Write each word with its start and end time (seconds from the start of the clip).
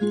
En 0.00 0.10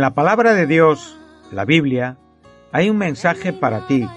la 0.00 0.14
palabra 0.14 0.54
de 0.54 0.66
Dios, 0.66 1.18
la 1.52 1.66
Biblia, 1.66 2.16
hay 2.72 2.88
un 2.88 2.96
mensaje 2.96 3.52
para 3.52 3.86
ti, 3.86 4.08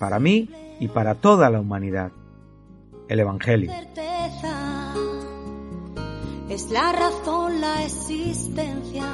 para 0.00 0.18
mí 0.18 0.48
y 0.80 0.88
para 0.88 1.14
toda 1.14 1.50
la 1.50 1.60
humanidad. 1.60 2.12
El 3.08 3.20
Evangelio. 3.20 3.72
Certeza, 3.72 4.94
es 6.48 6.70
la 6.70 6.92
razón, 6.92 7.60
la 7.60 7.82
existencia. 7.82 9.04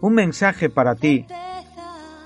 Un 0.00 0.14
mensaje 0.14 0.68
para 0.68 0.94
ti 0.94 1.26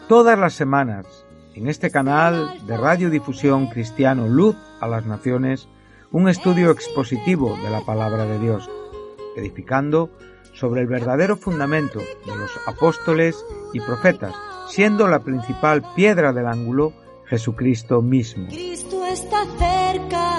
todas 0.08 0.38
las 0.38 0.54
semanas 0.54 1.06
en 1.54 1.68
este 1.68 1.90
canal 1.90 2.66
de 2.66 2.76
radiodifusión 2.76 3.68
cristiano 3.68 4.26
Luz 4.26 4.56
a 4.80 4.88
las 4.88 5.06
Naciones, 5.06 5.68
un 6.10 6.28
estudio 6.28 6.70
expositivo 6.70 7.56
de 7.62 7.70
la 7.70 7.82
palabra 7.82 8.24
de 8.24 8.38
Dios, 8.38 8.70
edificando 9.36 10.10
sobre 10.54 10.80
el 10.82 10.86
verdadero 10.86 11.36
fundamento 11.36 11.98
de 11.98 12.36
los 12.36 12.50
apóstoles 12.66 13.44
y 13.72 13.80
profetas, 13.80 14.34
siendo 14.68 15.08
la 15.08 15.20
principal 15.20 15.82
piedra 15.94 16.32
del 16.32 16.46
ángulo 16.46 16.92
Jesucristo 17.32 18.02
mismo. 18.02 18.46
Cristo 18.48 19.06
está 19.06 19.46
cerca, 19.56 20.38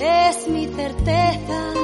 es 0.00 0.48
mi 0.48 0.66
certeza. 0.68 1.74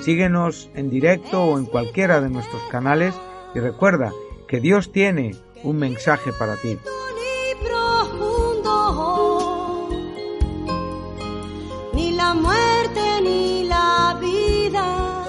Síguenos 0.00 0.68
en 0.74 0.90
directo 0.90 1.44
o 1.44 1.56
en 1.56 1.66
cualquiera 1.66 2.20
de 2.20 2.28
nuestros 2.28 2.60
canales 2.72 3.14
y 3.54 3.60
recuerda 3.60 4.10
que 4.48 4.58
Dios 4.58 4.90
tiene 4.90 5.36
un 5.62 5.76
mensaje 5.76 6.32
para 6.32 6.56
ti. 6.56 6.70
Ni 6.70 7.54
profundo, 7.64 9.88
ni 11.94 12.10
la 12.10 12.34
muerte 12.34 13.20
ni 13.22 13.68
la 13.68 14.18
vida. 14.20 15.24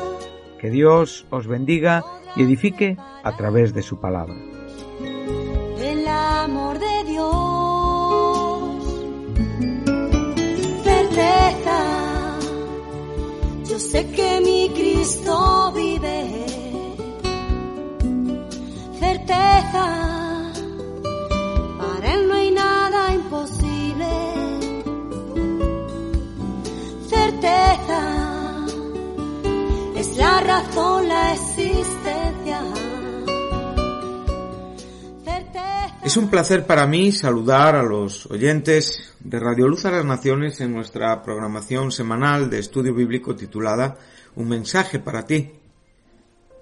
Que 0.59 0.71
Dios 0.71 1.27
os 1.29 1.45
bendiga 1.45 2.03
y 2.35 2.41
edifique 2.41 2.97
a 3.23 3.37
través 3.37 3.75
de 3.75 3.83
su 3.83 3.99
palabra. 3.99 4.56
Sé 13.97 14.26
Es 36.17 36.23
un 36.23 36.31
placer 36.31 36.65
para 36.65 36.87
mí 36.87 37.11
saludar 37.11 37.75
a 37.75 37.83
los 37.83 38.25
oyentes 38.25 39.13
de 39.19 39.39
Radio 39.39 39.67
Luz 39.67 39.85
a 39.85 39.91
las 39.91 40.03
Naciones 40.03 40.59
en 40.61 40.73
nuestra 40.73 41.21
programación 41.21 41.91
semanal 41.91 42.49
de 42.49 42.57
estudio 42.57 42.95
bíblico 42.95 43.35
titulada 43.35 43.99
Un 44.35 44.49
mensaje 44.49 44.97
para 44.97 45.27
ti, 45.27 45.51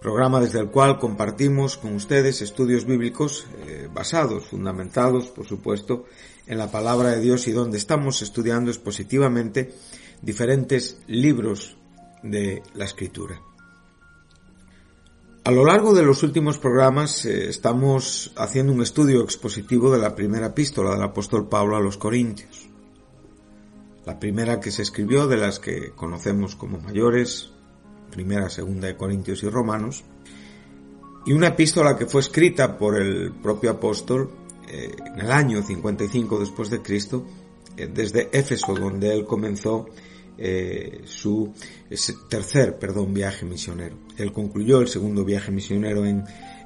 programa 0.01 0.41
desde 0.41 0.59
el 0.59 0.67
cual 0.67 0.99
compartimos 0.99 1.77
con 1.77 1.95
ustedes 1.95 2.41
estudios 2.41 2.83
bíblicos 2.83 3.47
eh, 3.65 3.87
basados, 3.93 4.45
fundamentados, 4.45 5.27
por 5.27 5.45
supuesto, 5.45 6.03
en 6.47 6.57
la 6.57 6.69
palabra 6.69 7.11
de 7.11 7.21
Dios 7.21 7.47
y 7.47 7.53
donde 7.53 7.77
estamos 7.77 8.21
estudiando 8.21 8.71
expositivamente 8.71 9.73
diferentes 10.21 10.97
libros 11.07 11.77
de 12.23 12.61
la 12.73 12.83
Escritura. 12.83 13.39
A 15.45 15.51
lo 15.51 15.63
largo 15.63 15.93
de 15.93 16.01
los 16.01 16.23
últimos 16.23 16.57
programas 16.57 17.23
eh, 17.23 17.49
estamos 17.49 18.31
haciendo 18.35 18.73
un 18.73 18.81
estudio 18.81 19.21
expositivo 19.21 19.91
de 19.91 19.99
la 19.99 20.15
primera 20.15 20.47
epístola 20.47 20.89
del 20.89 21.03
apóstol 21.03 21.47
Pablo 21.47 21.75
a 21.75 21.79
los 21.79 21.97
Corintios. 21.97 22.67
La 24.07 24.17
primera 24.17 24.59
que 24.59 24.71
se 24.71 24.81
escribió 24.81 25.27
de 25.27 25.37
las 25.37 25.59
que 25.59 25.91
conocemos 25.91 26.55
como 26.55 26.79
mayores, 26.79 27.51
primera, 28.09 28.49
segunda 28.49 28.87
de 28.87 28.97
Corintios 28.97 29.43
y 29.43 29.49
Romanos, 29.49 30.03
y 31.27 31.33
una 31.33 31.49
epístola 31.49 31.95
que 31.95 32.07
fue 32.07 32.21
escrita 32.21 32.79
por 32.79 32.99
el 32.99 33.31
propio 33.31 33.69
apóstol 33.69 34.31
eh, 34.67 34.95
en 34.97 35.19
el 35.19 35.31
año 35.31 35.61
55 35.61 36.39
después 36.39 36.71
de 36.71 36.81
Cristo, 36.81 37.23
eh, 37.77 37.87
desde 37.93 38.29
Éfeso, 38.31 38.73
donde 38.73 39.13
él 39.13 39.25
comenzó 39.25 39.85
eh, 40.37 41.01
su 41.05 41.53
tercer 42.29 42.77
perdón, 42.77 43.13
viaje 43.13 43.45
misionero. 43.45 43.97
Él 44.17 44.31
concluyó 44.31 44.81
el 44.81 44.87
segundo 44.87 45.23
viaje 45.23 45.51
misionero 45.51 46.05
en, 46.05 46.23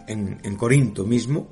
en, 0.07 0.39
en 0.43 0.55
Corinto 0.55 1.05
mismo 1.05 1.49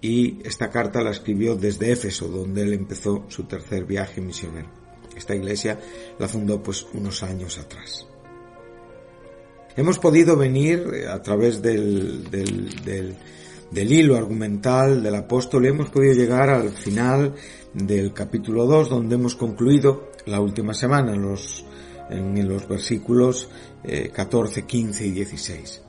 y 0.00 0.38
esta 0.44 0.70
carta 0.70 1.02
la 1.02 1.10
escribió 1.10 1.56
desde 1.56 1.90
Éfeso, 1.90 2.28
donde 2.28 2.62
él 2.62 2.74
empezó 2.74 3.24
su 3.28 3.44
tercer 3.44 3.84
viaje 3.84 4.20
misionero. 4.20 4.68
Esta 5.16 5.34
iglesia 5.34 5.78
la 6.18 6.28
fundó 6.28 6.62
pues 6.62 6.86
unos 6.92 7.22
años 7.22 7.58
atrás. 7.58 8.06
Hemos 9.76 9.98
podido 9.98 10.36
venir 10.36 10.86
eh, 10.94 11.08
a 11.08 11.20
través 11.22 11.62
del, 11.62 12.30
del, 12.30 12.84
del, 12.84 13.16
del 13.70 13.92
hilo 13.92 14.16
argumental 14.16 15.02
del 15.02 15.14
apóstol, 15.14 15.66
hemos 15.66 15.90
podido 15.90 16.14
llegar 16.14 16.48
al 16.48 16.70
final 16.70 17.34
del 17.72 18.12
capítulo 18.12 18.66
2, 18.66 18.88
donde 18.88 19.16
hemos 19.16 19.34
concluido 19.34 20.10
la 20.26 20.40
última 20.40 20.74
semana 20.74 21.14
en 21.14 21.22
los, 21.22 21.64
en 22.10 22.48
los 22.48 22.68
versículos 22.68 23.48
eh, 23.82 24.10
14, 24.12 24.62
15 24.62 25.06
y 25.06 25.10
16. 25.10 25.82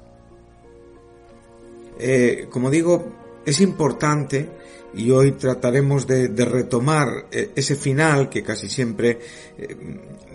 Eh, 1.99 2.47
como 2.49 2.69
digo, 2.69 3.13
es 3.45 3.61
importante 3.61 4.49
y 4.95 5.11
hoy 5.11 5.33
trataremos 5.33 6.07
de, 6.07 6.27
retomar 6.45 7.27
eh, 7.31 7.51
ese 7.55 7.75
final 7.75 8.29
que 8.29 8.43
casi 8.43 8.69
siempre 8.69 9.19
eh, 9.57 9.75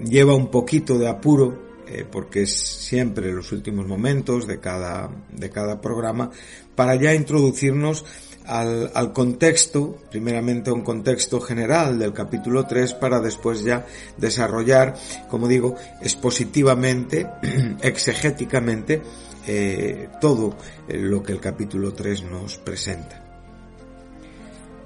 lleva 0.05 0.35
un 0.35 0.51
poquito 0.51 0.99
de 0.99 1.09
apuro 1.09 1.71
eh, 1.87 2.05
porque 2.11 2.43
es 2.43 2.53
siempre 2.53 3.33
los 3.33 3.51
últimos 3.53 3.87
momentos 3.87 4.47
de 4.47 4.61
cada, 4.61 5.11
de 5.33 5.51
cada 5.51 5.81
programa 5.81 6.31
para 6.75 6.95
ya 6.95 7.15
introducirnos 7.15 8.05
al, 8.51 8.91
al, 8.95 9.13
contexto, 9.13 9.97
primeramente 10.11 10.73
un 10.73 10.83
contexto 10.83 11.41
general 11.41 11.99
del 11.99 12.13
capítulo 12.13 12.67
3 12.67 12.95
para 12.95 13.21
después 13.21 13.63
ya 13.63 13.87
desarrollar, 14.17 14.97
como 15.29 15.47
digo, 15.47 15.77
expositivamente, 16.01 17.31
exegéticamente, 17.83 19.03
eh, 19.47 20.09
todo 20.21 20.57
lo 20.89 21.23
que 21.23 21.33
el 21.33 21.41
capítulo 21.41 21.93
3 21.93 22.25
nos 22.25 22.59
presenta. 22.59 23.25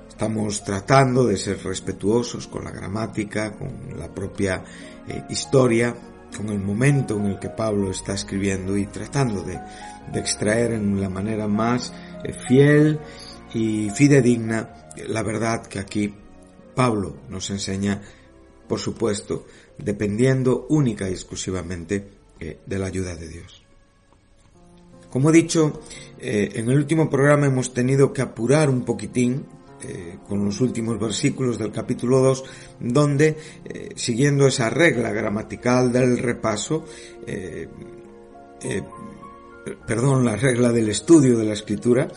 Estamos 0.09 0.63
tratando 0.63 1.27
de 1.27 1.37
ser 1.37 1.59
respetuosos 1.65 2.47
con 2.47 2.65
la 2.65 2.71
gramática, 2.71 3.53
con 3.53 3.99
la 3.99 4.13
propia 4.13 4.63
eh, 5.09 5.25
historia, 5.31 5.95
con 6.37 6.51
el 6.51 6.61
momento 6.61 7.17
en 7.17 7.27
el 7.27 7.39
que 7.39 7.49
Pablo 7.49 7.91
está 7.91 8.13
escribiendo 8.15 8.77
y 8.77 8.87
tratando 8.87 9.43
de, 9.43 9.59
de 10.13 10.21
extraer 10.21 10.73
en 10.73 11.01
la 11.01 11.09
manera 11.09 11.49
más 11.49 11.93
eh, 12.25 12.33
fiel 12.33 13.01
y 13.55 13.89
fidedigna 13.91 14.85
la 15.09 15.23
verdad 15.23 15.67
que 15.67 15.79
aquí 15.79 16.13
Pablo 16.75 17.17
nos 17.29 17.51
enseña, 17.51 18.03
por 18.69 18.81
supuesto, 18.81 19.47
dependiendo 19.79 20.67
única 20.69 21.09
y 21.09 21.13
exclusivamente 21.13 22.09
eh, 22.41 22.59
de 22.67 22.79
la 22.79 22.87
ayuda 22.87 23.15
de 23.17 23.29
Dios. 23.29 23.63
Como 25.11 25.31
he 25.31 25.33
dicho, 25.33 25.81
eh, 26.19 26.51
en 26.55 26.69
el 26.69 26.77
último 26.77 27.09
programa 27.09 27.47
hemos 27.47 27.73
tenido 27.73 28.13
que 28.13 28.23
apurar 28.23 28.69
un 28.69 28.85
poquitín 28.85 29.47
eh, 29.83 30.19
con 30.29 30.45
los 30.45 30.61
últimos 30.61 30.99
versículos 30.99 31.57
del 31.59 31.71
capítulo 31.71 32.21
2, 32.21 32.45
donde, 32.81 33.37
siguiendo 33.95 34.47
esa 34.47 34.71
regla 34.71 35.13
gramatical 35.13 35.93
del 35.93 36.19
repaso, 36.19 36.85
perdón, 39.87 40.25
la 40.25 40.37
regla 40.37 40.73
del 40.73 40.89
estudio 40.89 41.37
de 41.39 41.45
la 41.45 41.55
escritura, 41.55 42.09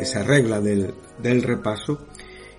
esa 0.00 0.22
regla 0.22 0.60
del, 0.60 0.94
del, 1.22 1.42
repaso, 1.42 2.06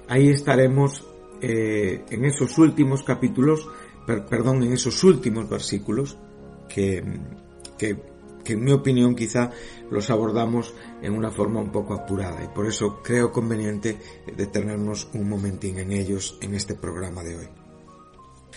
ahí 0.08 0.30
estaremos 0.30 1.06
en 1.42 2.26
esos 2.26 2.58
últimos 2.58 3.04
capítulos, 3.04 3.68
perdón, 4.06 4.64
en 4.64 4.74
esos 4.74 5.04
últimos 5.04 5.50
versículos 5.50 6.18
que, 6.68 7.04
que 7.78 7.98
que 8.48 8.54
en 8.54 8.64
mi 8.64 8.72
opinión 8.72 9.14
quizá 9.14 9.52
los 9.92 10.10
abordamos 10.10 10.74
en 11.02 11.14
una 11.14 11.30
forma 11.30 11.60
un 11.60 11.70
poco 11.70 11.94
apurada 11.94 12.42
y 12.42 12.48
por 12.48 12.66
eso 12.66 13.02
creo 13.04 13.30
conveniente 13.30 13.98
detenernos 14.38 15.10
un 15.14 15.28
momentín 15.28 15.80
en 15.80 15.92
ellos 15.92 16.38
en 16.42 16.56
este 16.56 16.74
programa 16.74 17.24
de 17.24 17.36
hoy. 17.36 17.50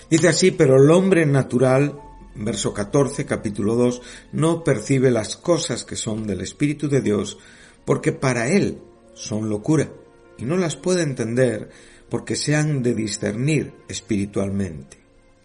Dice 0.08 0.28
así, 0.28 0.52
pero 0.52 0.76
el 0.76 0.88
hombre 0.92 1.26
natural, 1.26 2.00
verso 2.34 2.72
14, 2.72 3.26
capítulo 3.26 3.74
2, 3.74 4.02
no 4.32 4.64
percibe 4.64 5.10
las 5.10 5.36
cosas 5.36 5.84
que 5.84 5.96
son 5.96 6.26
del 6.26 6.40
Espíritu 6.40 6.88
de 6.88 7.00
Dios 7.00 7.38
porque 7.84 8.12
para 8.12 8.48
él 8.48 8.78
son 9.14 9.48
locura 9.48 9.90
y 10.38 10.44
no 10.44 10.56
las 10.56 10.76
puede 10.76 11.02
entender 11.02 11.70
porque 12.08 12.36
se 12.36 12.56
han 12.56 12.82
de 12.82 12.94
discernir 12.94 13.72
espiritualmente. 13.88 14.98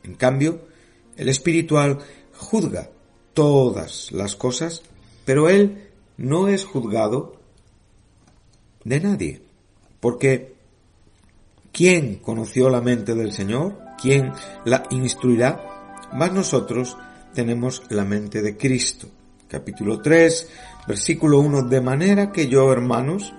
En 0.03 0.15
cambio, 0.15 0.61
el 1.17 1.29
espiritual 1.29 1.99
juzga 2.33 2.89
todas 3.33 4.11
las 4.11 4.35
cosas, 4.35 4.81
pero 5.25 5.49
Él 5.49 5.89
no 6.17 6.47
es 6.47 6.65
juzgado 6.65 7.39
de 8.83 8.99
nadie, 8.99 9.41
porque 9.99 10.55
¿quién 11.71 12.15
conoció 12.15 12.69
la 12.69 12.81
mente 12.81 13.15
del 13.15 13.31
Señor? 13.31 13.77
¿Quién 14.01 14.31
la 14.65 14.83
instruirá? 14.89 15.84
Más 16.15 16.33
nosotros 16.33 16.97
tenemos 17.33 17.83
la 17.89 18.03
mente 18.03 18.41
de 18.41 18.57
Cristo. 18.57 19.07
Capítulo 19.47 20.01
3, 20.01 20.49
versículo 20.87 21.39
1, 21.39 21.63
de 21.63 21.81
manera 21.81 22.31
que 22.31 22.47
yo, 22.47 22.71
hermanos, 22.71 23.33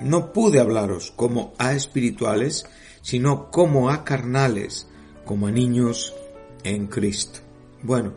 no 0.00 0.32
pude 0.32 0.60
hablaros 0.60 1.12
como 1.16 1.52
a 1.58 1.72
espirituales, 1.72 2.66
sino 3.00 3.50
como 3.50 3.90
a 3.90 4.04
carnales, 4.04 4.86
como 5.24 5.48
a 5.48 5.50
niños 5.50 6.14
en 6.62 6.86
Cristo. 6.86 7.40
Bueno, 7.82 8.12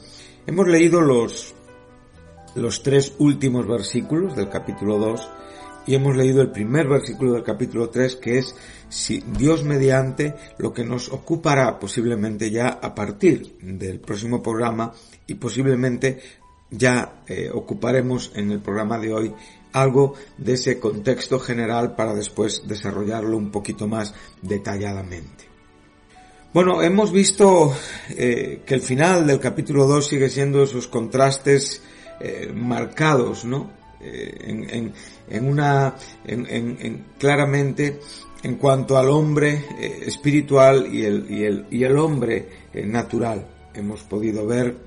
Hemos 0.47 0.67
leído 0.67 1.01
los, 1.01 1.55
los 2.53 2.83
tres 2.83 3.15
últimos 3.17 3.67
versículos 3.67 4.35
del 4.35 4.47
capítulo 4.47 4.99
2 4.99 5.29
y 5.87 5.95
hemos 5.95 6.15
leído 6.15 6.41
el 6.41 6.51
primer 6.51 6.87
versículo 6.87 7.33
del 7.33 7.43
capítulo 7.43 7.89
3 7.89 8.15
que 8.17 8.39
es 8.39 8.55
si 8.89 9.23
Dios 9.37 9.63
mediante 9.63 10.35
lo 10.57 10.73
que 10.73 10.83
nos 10.83 11.09
ocupará 11.11 11.79
posiblemente 11.79 12.51
ya 12.51 12.67
a 12.81 12.93
partir 12.93 13.57
del 13.61 13.99
próximo 13.99 14.41
programa 14.41 14.93
y 15.27 15.35
posiblemente 15.35 16.19
ya 16.71 17.23
eh, 17.27 17.49
ocuparemos 17.53 18.31
en 18.35 18.51
el 18.51 18.59
programa 18.59 18.97
de 18.99 19.13
hoy 19.13 19.33
algo 19.73 20.13
de 20.37 20.53
ese 20.53 20.79
contexto 20.79 21.39
general 21.39 21.95
para 21.95 22.13
después 22.13 22.63
desarrollarlo 22.65 23.37
un 23.37 23.51
poquito 23.51 23.87
más 23.87 24.13
detalladamente. 24.41 25.45
Bueno, 26.53 26.81
hemos 26.81 27.11
visto 27.11 27.75
eh, 28.09 28.61
que 28.65 28.75
el 28.75 28.81
final 28.81 29.27
del 29.27 29.41
capítulo 29.41 29.85
2 29.87 30.07
sigue 30.07 30.29
siendo 30.29 30.63
esos 30.63 30.87
contrastes 30.87 31.81
eh, 32.21 32.49
marcados, 32.55 33.43
¿no? 33.43 33.69
Eh, 34.07 34.91
en, 35.29 35.47
una, 35.47 35.95
en, 36.25 37.05
claramente 37.17 37.99
en 38.43 38.55
cuanto 38.55 38.97
al 38.97 39.09
hombre 39.09 39.65
espiritual 40.05 40.93
y 40.93 41.03
el, 41.03 41.25
y 41.29 41.43
el, 41.43 41.65
y 41.71 41.83
el 41.83 41.97
hombre 41.97 42.47
natural. 42.73 43.47
Hemos 43.73 44.03
podido 44.03 44.45
ver 44.45 44.77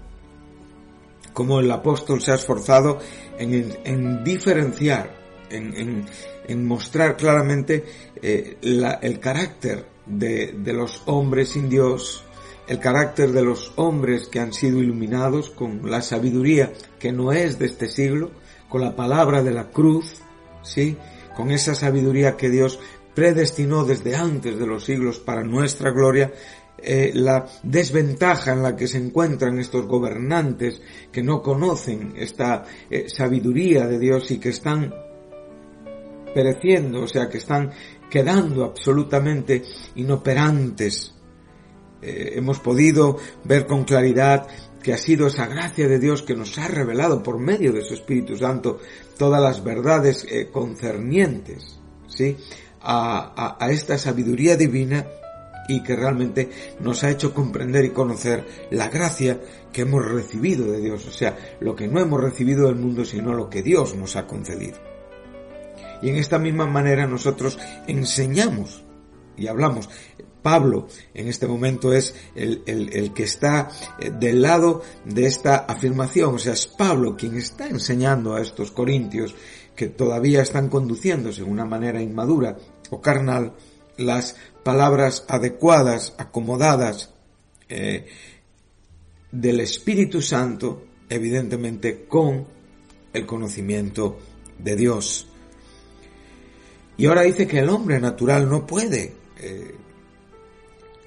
cómo 1.32 1.58
el 1.60 1.70
apóstol 1.70 2.22
se 2.22 2.30
ha 2.30 2.36
esforzado 2.36 3.00
en, 3.38 4.24
diferenciar, 4.24 5.14
en, 5.50 6.66
mostrar 6.66 7.16
claramente 7.16 7.84
el 8.22 9.18
carácter 9.20 9.84
de, 10.08 10.72
los 10.72 11.02
hombres 11.06 11.50
sin 11.50 11.68
Dios, 11.68 12.24
el 12.66 12.78
carácter 12.80 13.32
de 13.32 13.42
los 13.42 13.72
hombres 13.76 14.28
que 14.28 14.40
han 14.40 14.52
sido 14.52 14.80
iluminados 14.80 15.50
con 15.50 15.90
la 15.90 16.02
sabiduría 16.02 16.72
que 16.98 17.12
no 17.12 17.32
es 17.32 17.58
de 17.58 17.66
este 17.66 17.88
siglo, 17.88 18.30
con 18.68 18.80
la 18.80 18.94
palabra 18.94 19.42
de 19.42 19.52
la 19.52 19.70
cruz, 19.70 20.16
¿sí? 20.62 20.96
Con 21.36 21.50
esa 21.50 21.74
sabiduría 21.74 22.36
que 22.36 22.50
Dios 22.50 22.78
predestinó 23.14 23.84
desde 23.84 24.16
antes 24.16 24.58
de 24.58 24.66
los 24.66 24.84
siglos 24.84 25.18
para 25.18 25.42
nuestra 25.42 25.90
gloria, 25.90 26.32
eh, 26.80 27.10
la 27.12 27.44
desventaja 27.64 28.52
en 28.52 28.62
la 28.62 28.76
que 28.76 28.86
se 28.86 28.98
encuentran 28.98 29.58
estos 29.58 29.86
gobernantes 29.86 30.80
que 31.10 31.24
no 31.24 31.42
conocen 31.42 32.14
esta 32.16 32.64
eh, 32.88 33.06
sabiduría 33.08 33.88
de 33.88 33.98
Dios 33.98 34.30
y 34.30 34.38
que 34.38 34.50
están 34.50 34.94
pereciendo, 36.32 37.02
o 37.02 37.08
sea, 37.08 37.28
que 37.28 37.38
están 37.38 37.72
quedando 38.08 38.64
absolutamente 38.64 39.64
inoperantes. 39.96 41.14
Eh, 42.00 42.34
hemos 42.36 42.60
podido 42.60 43.16
ver 43.42 43.66
con 43.66 43.82
claridad 43.82 44.46
que 44.82 44.92
ha 44.92 44.98
sido 44.98 45.26
esa 45.26 45.46
gracia 45.46 45.88
de 45.88 45.98
Dios 45.98 46.22
que 46.22 46.34
nos 46.34 46.56
ha 46.58 46.68
revelado 46.68 47.22
por 47.22 47.38
medio 47.38 47.72
de 47.72 47.82
su 47.82 47.94
Espíritu 47.94 48.36
Santo 48.36 48.78
todas 49.16 49.42
las 49.42 49.64
verdades 49.64 50.26
eh, 50.28 50.48
concernientes, 50.52 51.80
¿sí? 52.06 52.36
A, 52.80 53.56
a, 53.58 53.70
esta 53.70 53.98
sabiduría 53.98 54.56
divina 54.56 55.06
y 55.68 55.82
que 55.82 55.96
realmente 55.96 56.48
nos 56.80 57.02
ha 57.02 57.10
hecho 57.10 57.34
comprender 57.34 57.84
y 57.84 57.90
conocer 57.90 58.46
la 58.70 58.88
gracia 58.88 59.40
que 59.72 59.82
hemos 59.82 60.04
recibido 60.04 60.70
de 60.70 60.80
Dios, 60.80 61.06
o 61.06 61.12
sea, 61.12 61.36
lo 61.60 61.74
que 61.74 61.88
no 61.88 62.00
hemos 62.00 62.22
recibido 62.22 62.68
del 62.68 62.76
mundo, 62.76 63.04
sino 63.04 63.34
lo 63.34 63.50
que 63.50 63.62
Dios 63.62 63.94
nos 63.96 64.16
ha 64.16 64.26
concedido. 64.26 64.78
Y 66.00 66.10
en 66.10 66.16
esta 66.16 66.38
misma 66.38 66.66
manera 66.66 67.06
nosotros 67.06 67.58
enseñamos 67.86 68.84
y 69.36 69.46
hablamos. 69.46 69.88
Pablo 70.42 70.88
en 71.14 71.28
este 71.28 71.46
momento 71.46 71.92
es 71.92 72.14
el, 72.34 72.62
el, 72.66 73.12
que 73.12 73.24
está 73.24 73.68
eh, 73.98 74.10
del 74.10 74.42
lado 74.42 74.82
de 75.04 75.26
esta 75.26 75.56
afirmación, 75.56 76.34
o 76.34 76.38
sea, 76.38 76.52
es 76.52 76.66
Pablo 76.66 77.16
quien 77.16 77.36
está 77.36 77.68
enseñando 77.68 78.34
a 78.34 78.40
estos 78.40 78.70
corintios 78.70 79.34
que 79.74 79.88
todavía 79.88 80.42
están 80.42 80.68
conduciéndose 80.68 81.42
de 81.42 81.50
una 81.50 81.64
manera 81.64 82.02
inmadura 82.02 82.56
o 82.90 83.00
carnal 83.00 83.54
las 83.96 84.36
palabras 84.62 85.24
adecuadas, 85.28 86.14
acomodadas 86.18 87.14
eh, 87.68 88.06
del 89.30 89.60
Espíritu 89.60 90.22
Santo, 90.22 90.84
evidentemente 91.08 92.06
con 92.06 92.46
el 93.12 93.26
conocimiento 93.26 94.18
de 94.58 94.76
Dios. 94.76 95.26
Y 96.96 97.06
ahora 97.06 97.22
dice 97.22 97.46
que 97.46 97.60
el 97.60 97.68
hombre 97.68 98.00
natural 98.00 98.48
no 98.48 98.66
puede 98.66 99.14
eh, 99.38 99.74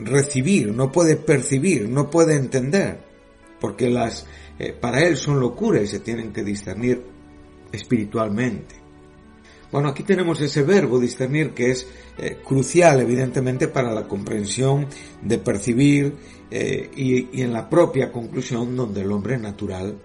recibir, 0.06 0.74
no 0.74 0.92
puede 0.92 1.16
percibir, 1.16 1.88
no 1.88 2.10
puede 2.10 2.36
entender, 2.36 3.00
porque 3.60 3.90
las 3.90 4.26
eh, 4.60 4.74
para 4.74 5.06
él 5.06 5.18
son 5.18 5.40
locuras 5.40 5.84
y 5.84 5.88
se 5.88 6.00
tienen 6.00 6.32
que 6.32 6.44
discernir 6.44 7.04
espiritualmente. 7.72 8.76
Bueno, 9.72 9.88
aquí 9.88 10.04
tenemos 10.04 10.42
ese 10.42 10.64
verbo 10.64 11.00
discernir 11.00 11.52
que 11.52 11.72
es 11.72 11.88
eh, 12.18 12.40
crucial, 12.44 13.00
evidentemente, 13.00 13.70
para 13.70 13.94
la 13.94 14.06
comprensión 14.08 14.88
de 15.22 15.38
percibir 15.38 16.42
y, 16.52 17.30
y, 17.32 17.42
en 17.42 17.54
la 17.54 17.70
propia 17.70 18.12
conclusión 18.12 18.76
donde 18.76 19.00
el 19.00 19.12
hombre 19.14 19.38
natural 19.38 19.98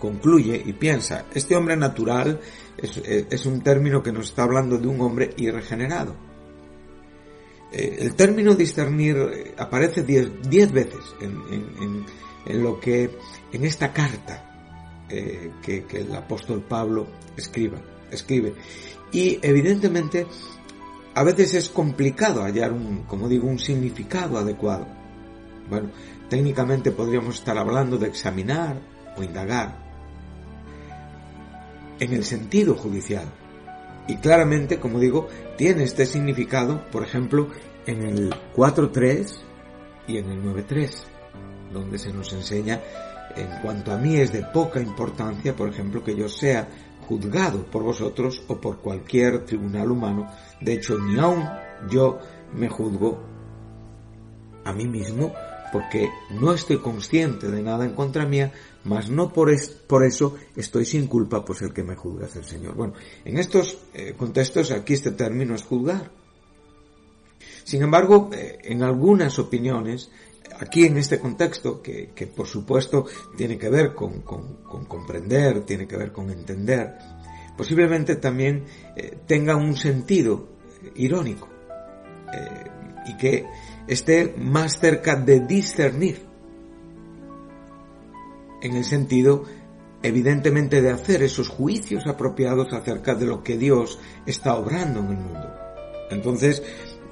concluye 0.00 0.60
y 0.66 0.72
piensa. 0.72 1.26
Este 1.32 1.54
hombre 1.54 1.76
natural 1.76 2.40
eh, 2.78 3.26
es, 3.30 3.46
un 3.46 3.60
término 3.60 4.02
que 4.02 4.10
nos 4.10 4.30
está 4.30 4.42
hablando 4.42 4.78
de 4.78 4.88
un 4.88 5.00
hombre 5.00 5.30
irregenerado. 5.36 6.16
Eh, 7.72 7.98
el 8.00 8.14
término 8.14 8.54
discernir 8.54 9.16
eh, 9.16 9.54
aparece 9.56 10.02
diez, 10.02 10.72
veces 10.72 11.00
en, 11.20 12.04
lo 12.62 12.80
que, 12.80 13.10
en 13.52 13.64
esta 13.64 13.92
carta 13.92 14.46
que, 15.08 15.84
el 15.92 16.14
apóstol 16.14 16.62
Pablo 16.62 17.06
escribe. 17.36 18.54
Y 19.12 19.38
evidentemente 19.42 20.26
a 21.14 21.22
veces 21.24 21.54
es 21.54 21.68
complicado 21.68 22.42
hallar 22.42 22.72
un, 22.72 23.02
como 23.04 23.28
digo, 23.28 23.48
un 23.48 23.58
significado 23.58 24.38
adecuado. 24.38 24.86
Bueno, 25.68 25.90
técnicamente 26.28 26.92
podríamos 26.92 27.36
estar 27.36 27.58
hablando 27.58 27.98
de 27.98 28.08
examinar 28.08 28.80
o 29.16 29.22
indagar, 29.22 29.76
en 31.98 32.12
el 32.12 32.24
sentido 32.24 32.74
judicial. 32.74 33.26
Y 34.10 34.16
claramente, 34.16 34.80
como 34.80 34.98
digo, 34.98 35.28
tiene 35.56 35.84
este 35.84 36.04
significado, 36.04 36.84
por 36.90 37.04
ejemplo, 37.04 37.46
en 37.86 38.02
el 38.02 38.30
4.3 38.56 39.38
y 40.08 40.16
en 40.18 40.30
el 40.32 40.42
9.3, 40.42 40.90
donde 41.72 41.96
se 41.96 42.12
nos 42.12 42.32
enseña, 42.32 42.80
en 43.36 43.62
cuanto 43.62 43.92
a 43.92 43.98
mí 43.98 44.16
es 44.16 44.32
de 44.32 44.42
poca 44.42 44.80
importancia, 44.80 45.54
por 45.54 45.68
ejemplo, 45.68 46.02
que 46.02 46.16
yo 46.16 46.28
sea 46.28 46.66
juzgado 47.06 47.64
por 47.66 47.84
vosotros 47.84 48.42
o 48.48 48.60
por 48.60 48.78
cualquier 48.78 49.44
tribunal 49.44 49.92
humano. 49.92 50.28
De 50.60 50.72
hecho, 50.72 50.98
ni 50.98 51.16
aun 51.20 51.48
yo 51.88 52.18
me 52.52 52.68
juzgo 52.68 53.22
a 54.64 54.72
mí 54.72 54.88
mismo 54.88 55.32
porque 55.72 56.10
no 56.30 56.52
estoy 56.52 56.78
consciente 56.78 57.48
de 57.48 57.62
nada 57.62 57.84
en 57.84 57.94
contra 57.94 58.26
mía, 58.26 58.52
mas 58.84 59.10
no 59.10 59.32
por, 59.32 59.50
por 59.86 60.04
eso 60.04 60.36
estoy 60.56 60.84
sin 60.84 61.06
culpa, 61.06 61.44
pues 61.44 61.62
el 61.62 61.72
que 61.72 61.82
me 61.82 61.96
juzga 61.96 62.26
es 62.26 62.36
el 62.36 62.44
Señor. 62.44 62.74
Bueno, 62.74 62.94
en 63.24 63.38
estos 63.38 63.78
eh, 63.94 64.14
contextos 64.16 64.70
aquí 64.70 64.94
este 64.94 65.12
término 65.12 65.54
es 65.54 65.62
juzgar. 65.62 66.10
Sin 67.64 67.82
embargo, 67.82 68.30
eh, 68.32 68.58
en 68.64 68.82
algunas 68.82 69.38
opiniones, 69.38 70.10
aquí 70.58 70.84
en 70.84 70.96
este 70.96 71.18
contexto, 71.18 71.82
que, 71.82 72.32
por 72.34 72.46
supuesto 72.46 73.06
tiene 73.36 73.58
que 73.58 73.68
ver 73.68 73.94
con, 73.94 74.22
comprender, 74.22 75.62
tiene 75.64 75.86
que 75.86 75.96
ver 75.96 76.12
con 76.12 76.30
entender, 76.30 76.96
posiblemente 77.56 78.16
también 78.16 78.64
eh, 78.96 79.18
tenga 79.26 79.56
un 79.56 79.76
sentido 79.76 80.48
irónico 80.94 81.48
y 83.06 83.16
que 83.16 83.46
esté 83.90 84.34
más 84.38 84.78
cerca 84.78 85.16
de 85.16 85.40
discernir, 85.40 86.22
en 88.62 88.76
el 88.76 88.84
sentido 88.84 89.44
evidentemente 90.02 90.80
de 90.80 90.90
hacer 90.90 91.24
esos 91.24 91.48
juicios 91.48 92.06
apropiados 92.06 92.72
acerca 92.72 93.16
de 93.16 93.26
lo 93.26 93.42
que 93.42 93.58
Dios 93.58 93.98
está 94.26 94.54
obrando 94.54 95.00
en 95.00 95.06
el 95.08 95.16
mundo. 95.16 95.50
Entonces, 96.10 96.62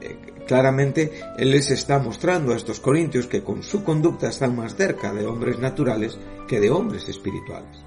eh, 0.00 0.16
claramente 0.46 1.20
Él 1.36 1.50
les 1.50 1.68
está 1.70 1.98
mostrando 1.98 2.52
a 2.52 2.56
estos 2.56 2.78
corintios 2.78 3.26
que 3.26 3.42
con 3.42 3.64
su 3.64 3.82
conducta 3.82 4.28
están 4.28 4.54
más 4.54 4.76
cerca 4.76 5.12
de 5.12 5.26
hombres 5.26 5.58
naturales 5.58 6.16
que 6.46 6.60
de 6.60 6.70
hombres 6.70 7.08
espirituales. 7.08 7.84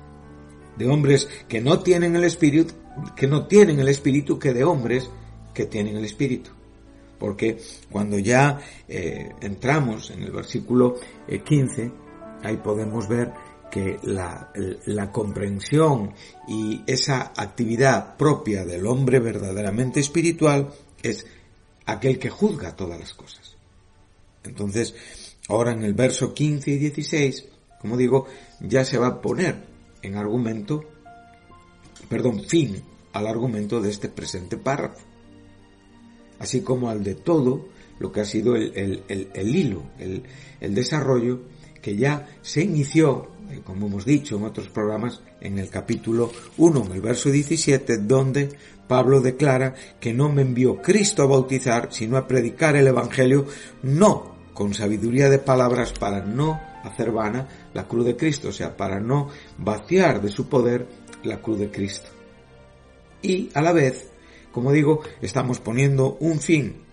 De 0.78 0.88
hombres 0.88 1.30
que 1.48 1.62
no 1.62 1.80
tienen 1.80 2.18
el 2.18 2.26
espíritu, 2.26 2.74
que 3.16 3.28
no 3.28 3.48
tienen 3.48 3.80
el 3.80 3.88
espíritu 3.88 4.38
que 4.38 4.54
de 4.54 4.66
hombres 4.66 5.10
que 5.54 5.66
tienen 5.66 5.96
el 5.96 6.04
espíritu 6.04 6.52
porque 7.22 7.62
cuando 7.92 8.18
ya 8.18 8.60
eh, 8.90 9.30
entramos 9.42 10.10
en 10.10 10.24
el 10.24 10.32
versículo 10.32 10.96
15, 11.28 11.84
eh, 11.84 11.92
ahí 12.42 12.58
podemos 12.58 13.08
ver 13.08 13.32
que 13.70 14.00
la, 14.02 14.52
comprensión 15.12 16.14
y 16.48 16.82
esa 16.88 17.32
actividad 17.38 18.18
propia 18.18 18.66
del 18.66 18.88
hombre 18.88 19.20
verdaderamente 19.20 20.00
espiritual 20.00 20.74
es 21.04 21.28
aquel 21.86 22.18
que 22.18 22.32
juzga 22.32 22.76
todas 22.76 23.00
las 23.00 23.14
cosas. 23.14 23.56
Entonces, 24.44 24.96
ahora 25.48 25.74
en 25.74 25.84
el 25.84 25.94
verso 25.94 26.34
15 26.34 26.72
y 26.72 26.78
16, 26.80 27.46
como 27.80 27.98
digo, 27.98 28.26
ya 28.62 28.84
se 28.84 28.98
va 28.98 29.08
a 29.08 29.22
poner 29.22 29.64
en 30.02 30.16
argumento, 30.16 30.84
perdón, 32.10 32.42
fin 32.46 32.82
al 33.14 33.28
argumento 33.28 33.80
de 33.80 33.92
este 33.92 34.10
presente 34.10 34.58
párrafo 34.58 35.11
así 36.42 36.62
como 36.62 36.90
al 36.90 37.04
de 37.04 37.16
todo 37.16 37.68
lo 38.00 38.12
que 38.12 38.22
ha 38.22 38.26
sido 38.26 38.56
el, 38.56 39.04
hilo, 39.36 39.84
el, 40.00 40.74
desarrollo 40.74 41.42
que 41.80 41.96
ya 41.96 42.28
se 42.42 42.64
inició, 42.64 43.28
eh, 43.52 43.62
como 43.64 43.86
hemos 43.86 44.06
dicho 44.06 44.38
en 44.38 44.46
otros 44.46 44.70
programas, 44.70 45.22
en 45.40 45.60
el 45.60 45.70
capítulo 45.70 46.32
1, 46.58 46.86
en 46.86 46.92
el 46.94 47.02
verso 47.02 47.30
17, 47.30 48.00
donde 48.00 48.50
Pablo 48.88 49.22
declara 49.22 49.76
que 50.00 50.14
no 50.14 50.30
me 50.30 50.42
envió 50.42 50.82
Cristo 50.82 51.22
a 51.22 51.28
bautizar, 51.28 51.90
sino 51.92 52.18
a 52.18 52.28
predicar 52.28 52.76
el 52.76 52.88
Evangelio, 52.88 53.46
no 53.84 54.32
con 54.56 54.74
sabiduría 54.74 55.30
de 55.30 55.38
palabras 55.38 55.94
para 55.94 56.26
no 56.26 56.60
hacer 56.84 57.12
vana 57.12 57.48
la 57.76 57.88
cruz 57.88 58.06
de 58.06 58.18
Cristo, 58.18 58.50
o 58.50 58.52
sea, 58.52 58.76
para 58.76 59.00
no 59.00 59.30
vaciar 59.60 60.22
de 60.22 60.30
su 60.30 60.50
poder 60.50 60.88
la 61.24 61.40
cruz 61.40 61.60
de 61.60 61.70
Cristo. 61.70 62.10
Y 63.22 63.52
a 63.54 63.62
la 63.62 63.74
vez 63.74 64.11
como 64.52 64.72
digo, 64.72 65.02
estamos 65.22 65.60
poniendo 65.60 66.18
un 66.20 66.40
fin 66.40 66.84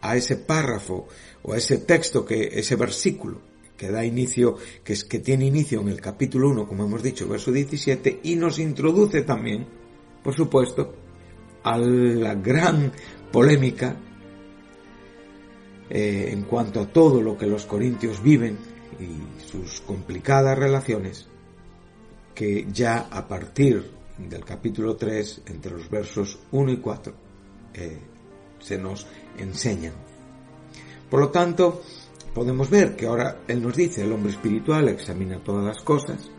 a 0.00 0.16
ese 0.16 0.36
párrafo 0.36 1.08
o 1.42 1.52
a 1.52 1.58
ese 1.58 1.78
texto 1.78 2.24
que, 2.24 2.50
ese 2.52 2.76
versículo 2.76 3.40
que 3.76 3.90
da 3.90 4.04
inicio, 4.04 4.56
que 4.84 4.94
tiene 5.20 5.46
inicio 5.46 5.80
en 5.80 5.88
el 5.88 6.02
capítulo 6.02 6.50
1, 6.50 6.68
como 6.68 6.84
hemos 6.84 7.02
dicho, 7.02 7.26
verso 7.26 7.50
17, 7.50 8.20
y 8.24 8.36
nos 8.36 8.58
introduce 8.58 9.22
también, 9.22 9.66
por 10.22 10.34
supuesto, 10.34 10.94
a 11.62 11.78
la 11.78 12.34
gran 12.34 12.92
polémica 13.32 13.96
eh, 15.88 16.28
en 16.30 16.42
cuanto 16.42 16.80
a 16.80 16.86
todo 16.86 17.22
lo 17.22 17.38
que 17.38 17.46
los 17.46 17.64
corintios 17.64 18.22
viven 18.22 18.58
y 19.00 19.42
sus 19.42 19.80
complicadas 19.80 20.58
relaciones, 20.58 21.26
que 22.34 22.66
ya 22.70 23.08
a 23.10 23.26
partir 23.26 23.90
del 24.28 24.44
capítulo 24.44 24.96
3, 24.96 25.42
entre 25.46 25.72
los 25.72 25.88
versos 25.88 26.38
1 26.52 26.72
y 26.72 26.76
4, 26.78 27.14
eh, 27.74 27.98
se 28.58 28.78
nos 28.78 29.06
enseñan. 29.38 29.94
Por 31.08 31.20
lo 31.20 31.28
tanto, 31.30 31.82
podemos 32.34 32.70
ver 32.70 32.94
que 32.96 33.06
ahora 33.06 33.42
Él 33.48 33.62
nos 33.62 33.76
dice, 33.76 34.02
el 34.02 34.12
hombre 34.12 34.32
espiritual 34.32 34.88
examina 34.88 35.42
todas 35.42 35.64
las 35.64 35.82
cosas, 35.82 36.30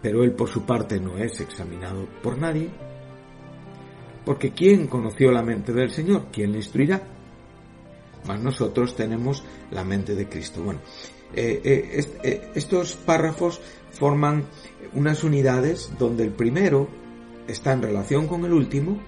pero 0.00 0.24
Él 0.24 0.32
por 0.32 0.48
su 0.48 0.64
parte 0.64 0.98
no 0.98 1.18
es 1.18 1.40
examinado 1.40 2.08
por 2.22 2.38
nadie, 2.38 2.70
porque 4.24 4.52
¿quién 4.52 4.86
conoció 4.86 5.30
la 5.30 5.42
mente 5.42 5.72
del 5.72 5.90
Señor? 5.90 6.26
¿Quién 6.32 6.52
le 6.52 6.58
instruirá? 6.58 7.02
Mas 8.26 8.40
nosotros 8.40 8.94
tenemos 8.94 9.44
la 9.70 9.84
mente 9.84 10.14
de 10.14 10.28
Cristo. 10.28 10.62
Bueno, 10.62 10.80
eh, 11.34 12.04
eh, 12.22 12.50
estos 12.54 12.94
párrafos 12.96 13.60
forman 13.90 14.46
unas 14.94 15.24
unidades 15.24 15.90
donde 15.98 16.24
el 16.24 16.32
primero 16.32 16.88
está 17.46 17.72
en 17.72 17.82
relación 17.82 18.26
con 18.26 18.44
el 18.44 18.52
último 18.52 19.00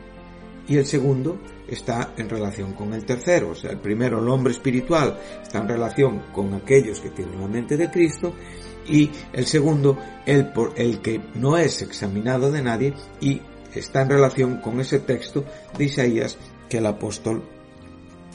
y 0.67 0.77
el 0.77 0.87
segundo 0.87 1.39
está 1.69 2.15
en 2.17 2.29
relación 2.29 2.73
con 2.73 2.95
el 2.95 3.05
tercero. 3.05 3.51
O 3.51 3.55
sea, 3.55 3.71
el 3.71 3.79
primero, 3.79 4.21
el 4.21 4.29
hombre 4.29 4.53
espiritual, 4.53 5.19
está 5.43 5.59
en 5.59 5.69
relación 5.69 6.23
con 6.33 6.55
aquellos 6.55 7.01
que 7.01 7.11
tienen 7.11 7.41
la 7.41 7.49
mente 7.49 7.77
de 7.77 7.91
Cristo 7.91 8.35
y 8.87 9.11
el 9.33 9.47
segundo, 9.47 9.99
el, 10.27 10.53
por, 10.53 10.73
el 10.77 11.01
que 11.01 11.21
no 11.35 11.57
es 11.57 11.83
examinado 11.83 12.51
de 12.51 12.63
nadie 12.63 12.95
y 13.21 13.41
está 13.75 14.03
en 14.03 14.11
relación 14.11 14.61
con 14.61 14.81
ese 14.81 15.01
texto 15.01 15.45
de 15.77 15.85
Isaías 15.85 16.39
que 16.69 16.79
el 16.79 16.87
apóstol 16.87 17.43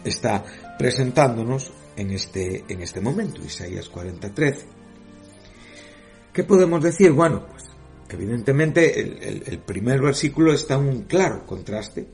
está 0.03 0.43
presentándonos 0.77 1.71
en 1.95 2.11
este, 2.11 2.63
en 2.67 2.81
este 2.81 3.01
momento, 3.01 3.43
Isaías 3.43 3.91
40:13. 3.91 4.78
¿Qué 6.33 6.43
podemos 6.43 6.83
decir? 6.83 7.11
Bueno, 7.11 7.45
pues 7.47 7.65
evidentemente 8.09 8.99
el, 8.99 9.59
primer 9.59 10.01
versículo 10.01 10.53
está 10.53 10.75
en 10.75 10.87
un 10.87 11.01
claro 11.03 11.45
contraste 11.45 12.05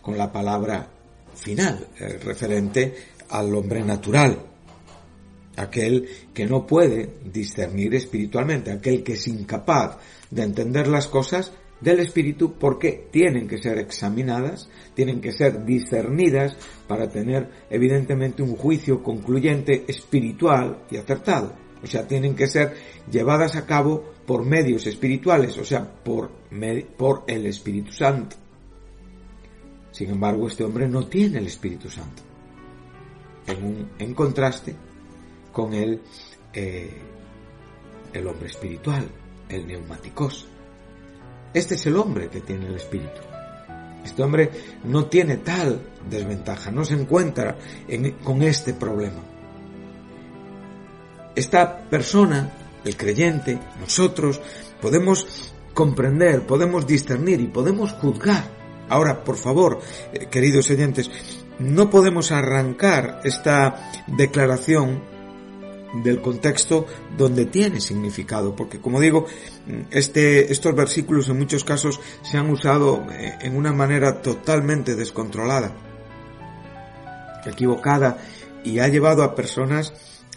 con 0.00 0.18
la 0.18 0.32
palabra 0.32 0.88
final, 1.34 1.88
eh, 1.98 2.18
referente 2.22 2.94
al 3.30 3.54
hombre 3.54 3.82
natural, 3.82 4.36
aquel 5.56 6.08
que 6.34 6.44
no 6.46 6.66
puede 6.66 7.18
discernir 7.24 7.94
espiritualmente, 7.94 8.72
aquel 8.72 9.02
que 9.02 9.14
es 9.14 9.28
incapaz 9.28 9.98
de 10.30 10.42
entender 10.42 10.88
las 10.88 11.06
cosas 11.06 11.52
del 11.80 12.00
espíritu 12.00 12.54
porque 12.58 13.08
tienen 13.10 13.48
que 13.48 13.58
ser 13.58 13.78
examinadas, 13.78 14.68
tienen 14.94 15.20
que 15.20 15.32
ser 15.32 15.64
discernidas 15.64 16.56
para 16.86 17.08
tener 17.08 17.48
evidentemente 17.70 18.42
un 18.42 18.56
juicio 18.56 19.02
concluyente 19.02 19.84
espiritual 19.88 20.84
y 20.90 20.96
acertado. 20.96 21.61
O 21.82 21.86
sea, 21.86 22.06
tienen 22.06 22.34
que 22.36 22.46
ser 22.46 22.74
llevadas 23.10 23.56
a 23.56 23.66
cabo 23.66 24.04
por 24.26 24.44
medios 24.44 24.86
espirituales, 24.86 25.58
o 25.58 25.64
sea, 25.64 25.84
por, 25.84 26.30
por 26.96 27.24
el 27.26 27.46
Espíritu 27.46 27.92
Santo. 27.92 28.36
Sin 29.90 30.10
embargo, 30.10 30.46
este 30.46 30.64
hombre 30.64 30.88
no 30.88 31.06
tiene 31.06 31.38
el 31.38 31.46
Espíritu 31.46 31.90
Santo. 31.90 32.22
En, 33.46 33.88
en 33.98 34.14
contraste 34.14 34.74
con 35.52 35.74
el, 35.74 36.00
eh, 36.52 37.00
el 38.12 38.26
hombre 38.26 38.46
espiritual, 38.46 39.06
el 39.48 39.66
neumáticos. 39.66 40.46
Este 41.52 41.74
es 41.74 41.86
el 41.86 41.96
hombre 41.96 42.28
que 42.28 42.40
tiene 42.40 42.68
el 42.68 42.76
Espíritu. 42.76 43.20
Este 44.04 44.22
hombre 44.22 44.50
no 44.84 45.06
tiene 45.06 45.38
tal 45.38 45.80
desventaja, 46.08 46.70
no 46.70 46.84
se 46.84 46.94
encuentra 46.94 47.56
con 48.24 48.42
este 48.42 48.74
problema 48.74 49.32
esta 51.34 51.78
persona, 51.88 52.50
el 52.84 52.96
creyente, 52.96 53.58
nosotros, 53.80 54.40
podemos 54.80 55.52
comprender, 55.74 56.46
podemos 56.46 56.86
discernir 56.86 57.40
y 57.40 57.46
podemos 57.46 57.92
juzgar. 57.92 58.44
Ahora, 58.88 59.24
por 59.24 59.36
favor, 59.36 59.80
eh, 60.12 60.26
queridos 60.30 60.70
oyentes, 60.70 61.10
no 61.58 61.88
podemos 61.88 62.32
arrancar 62.32 63.20
esta 63.24 63.90
declaración 64.06 65.12
del 66.02 66.20
contexto 66.20 66.86
donde 67.16 67.46
tiene 67.46 67.80
significado, 67.80 68.56
porque 68.56 68.80
como 68.80 69.00
digo, 69.00 69.26
este, 69.90 70.50
estos 70.50 70.74
versículos 70.74 71.28
en 71.28 71.38
muchos 71.38 71.64
casos 71.64 72.00
se 72.22 72.38
han 72.38 72.50
usado 72.50 73.06
eh, 73.12 73.38
en 73.42 73.56
una 73.56 73.72
manera 73.72 74.22
totalmente 74.22 74.94
descontrolada, 74.94 75.72
equivocada, 77.44 78.18
y 78.64 78.78
ha 78.78 78.88
llevado 78.88 79.22
a 79.22 79.34
personas 79.34 79.92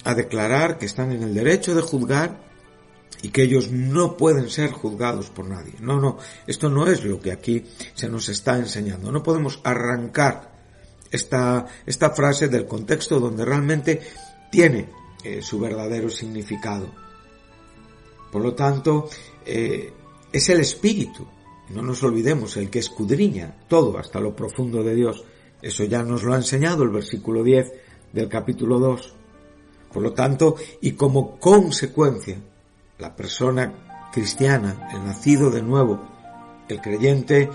a 0.06 0.14
declarar 0.14 0.78
que 0.78 0.86
están 0.86 1.12
en 1.12 1.24
el 1.24 1.34
derecho 1.34 1.76
de 1.76 1.82
juzgar 1.82 2.46
y 3.22 3.30
que 3.30 3.44
ellos 3.44 3.72
no 3.72 4.18
pueden 4.18 4.50
ser 4.50 4.72
juzgados 4.72 5.32
por 5.32 5.48
nadie. 5.48 5.74
No, 5.80 6.00
no, 6.00 6.18
esto 6.46 6.70
no 6.70 6.88
es 6.88 7.04
lo 7.04 7.20
que 7.20 7.32
aquí 7.32 7.66
se 7.96 8.08
nos 8.08 8.30
está 8.30 8.58
enseñando. 8.58 9.12
No 9.12 9.24
podemos 9.24 9.60
arrancar 9.64 10.54
esta, 11.12 11.66
esta 11.86 12.12
frase 12.12 12.48
del 12.48 12.68
contexto 12.68 13.20
donde 13.20 13.44
realmente 13.44 14.02
tiene 14.52 14.90
eh, 15.24 15.42
su 15.42 15.60
verdadero 15.60 16.10
significado. 16.10 16.88
Por 18.32 18.44
lo 18.44 18.54
tanto, 18.54 19.10
eh, 19.44 19.92
es 20.32 20.50
el 20.50 20.60
Espíritu, 20.60 21.26
no 21.70 21.82
nos 21.82 22.04
olvidemos, 22.04 22.58
el 22.58 22.70
que 22.70 22.80
escudriña 22.80 23.56
todo 23.68 23.98
hasta 23.98 24.20
lo 24.20 24.36
profundo 24.36 24.84
de 24.84 24.94
Dios. 24.94 25.24
Eso 25.64 25.84
ya 25.86 26.04
nos 26.04 26.22
lo 26.22 26.34
ha 26.34 26.38
enseñado 26.38 26.84
el 26.84 26.90
versículo 26.90 27.44
10 27.44 27.72
del 28.14 28.30
capítulo 28.30 28.78
2. 28.78 29.16
Por 29.96 30.04
lo 30.04 30.12
tanto, 30.12 30.58
y 30.82 30.92
como 30.92 31.40
consecuencia, 31.40 32.36
la 33.00 33.16
persona 33.16 34.10
cristiana, 34.12 34.90
el 34.94 35.06
nacido 35.06 35.50
de 35.50 35.62
nuevo, 35.62 36.06
el 36.68 36.82
creyente 36.82 37.50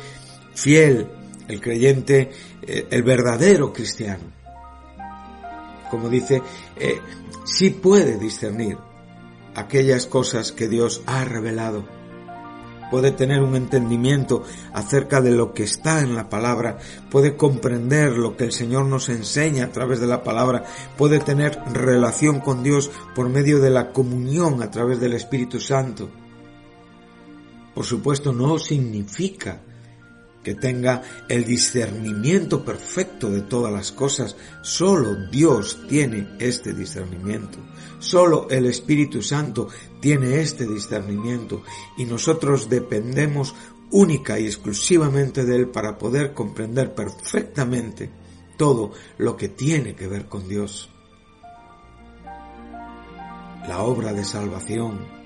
fiel, 0.54 1.06
el 1.48 1.60
creyente, 1.60 2.30
eh, 2.62 2.86
el 2.90 3.02
verdadero 3.02 3.74
cristiano, 3.74 4.24
como 5.90 6.08
dice, 6.08 6.40
eh, 6.76 6.98
sí 7.44 7.68
puede 7.68 8.16
discernir 8.16 8.78
aquellas 9.54 10.06
cosas 10.06 10.50
que 10.50 10.66
Dios 10.66 11.02
ha 11.04 11.26
revelado. 11.26 11.84
Puede 12.90 13.12
tener 13.12 13.42
un 13.42 13.54
entendimiento 13.54 14.42
acerca 14.72 15.20
de 15.20 15.30
lo 15.30 15.54
que 15.54 15.62
está 15.62 16.00
en 16.00 16.16
la 16.16 16.28
palabra, 16.28 16.78
puede 17.10 17.36
comprender 17.36 18.16
lo 18.18 18.36
que 18.36 18.44
el 18.44 18.52
Señor 18.52 18.86
nos 18.86 19.08
enseña 19.08 19.66
a 19.66 19.72
través 19.72 20.00
de 20.00 20.06
la 20.06 20.24
palabra, 20.24 20.64
puede 20.98 21.20
tener 21.20 21.58
relación 21.72 22.40
con 22.40 22.62
Dios 22.62 22.90
por 23.14 23.28
medio 23.28 23.60
de 23.60 23.70
la 23.70 23.92
comunión 23.92 24.62
a 24.62 24.70
través 24.70 25.00
del 25.00 25.12
Espíritu 25.12 25.60
Santo. 25.60 26.10
Por 27.74 27.84
supuesto, 27.84 28.32
no 28.32 28.58
significa 28.58 29.60
que 30.42 30.54
tenga 30.54 31.02
el 31.28 31.44
discernimiento 31.44 32.64
perfecto 32.64 33.30
de 33.30 33.42
todas 33.42 33.72
las 33.72 33.92
cosas. 33.92 34.36
Solo 34.62 35.28
Dios 35.30 35.80
tiene 35.88 36.28
este 36.38 36.72
discernimiento. 36.72 37.58
Solo 37.98 38.48
el 38.50 38.66
Espíritu 38.66 39.22
Santo 39.22 39.68
tiene 40.00 40.40
este 40.40 40.66
discernimiento 40.66 41.62
y 41.98 42.04
nosotros 42.04 42.68
dependemos 42.70 43.54
única 43.90 44.38
y 44.38 44.46
exclusivamente 44.46 45.44
de 45.44 45.56
Él 45.56 45.68
para 45.68 45.98
poder 45.98 46.32
comprender 46.32 46.94
perfectamente 46.94 48.10
todo 48.56 48.92
lo 49.18 49.36
que 49.36 49.48
tiene 49.48 49.94
que 49.94 50.06
ver 50.06 50.26
con 50.26 50.48
Dios. 50.48 50.90
La 53.68 53.82
obra 53.82 54.12
de 54.12 54.24
salvación. 54.24 55.20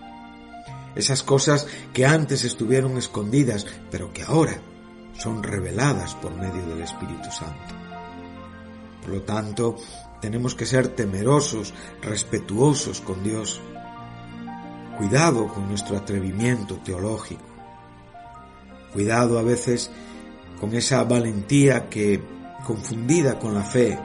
Esas 0.97 1.23
cosas 1.23 1.67
que 1.93 2.07
antes 2.07 2.45
estuvieron 2.45 2.97
escondidas, 2.97 3.67
pero 3.91 4.13
que 4.13 4.23
ahora 4.23 4.61
son 5.19 5.43
reveladas 5.43 6.15
por 6.15 6.35
medio 6.35 6.67
del 6.67 6.83
Espíritu 6.83 7.31
Santo. 7.31 7.75
Por 9.01 9.11
lo 9.15 9.23
tanto, 9.23 9.77
tenemos 10.21 10.55
que 10.55 10.67
ser 10.67 10.89
temerosos, 10.89 11.75
respetuosos 12.03 13.01
con 13.01 13.23
Dios. 13.23 13.61
Cuidado 14.97 15.49
con 15.49 15.69
nuestro 15.69 15.97
atrevimiento 15.97 16.77
teológico. 16.77 17.45
Cuidado 18.93 19.39
a 19.39 19.43
veces 19.43 19.91
con 20.61 20.75
esa 20.75 21.05
valentía 21.05 21.89
que, 21.91 22.23
confundida 22.65 23.39
con 23.39 23.55
la 23.55 23.63
fe, 23.65 23.99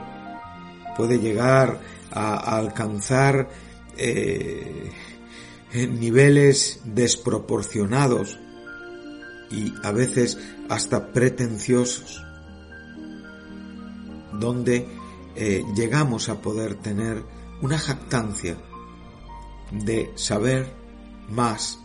puede 0.96 1.18
llegar 1.18 1.80
a, 2.10 2.56
alcanzar 2.56 3.48
eh, 3.96 4.90
niveles 5.72 6.80
desproporcionados 6.84 8.38
y 9.50 9.74
a 9.82 9.90
veces 9.90 10.38
hasta 10.68 11.12
pretenciosos, 11.12 12.22
donde 14.32 14.86
eh, 15.34 15.64
llegamos 15.74 16.28
a 16.28 16.40
poder 16.40 16.76
tener 16.76 17.24
una 17.62 17.78
jactancia 17.78 18.56
de 19.70 20.12
saber 20.14 20.72
más 21.28 21.78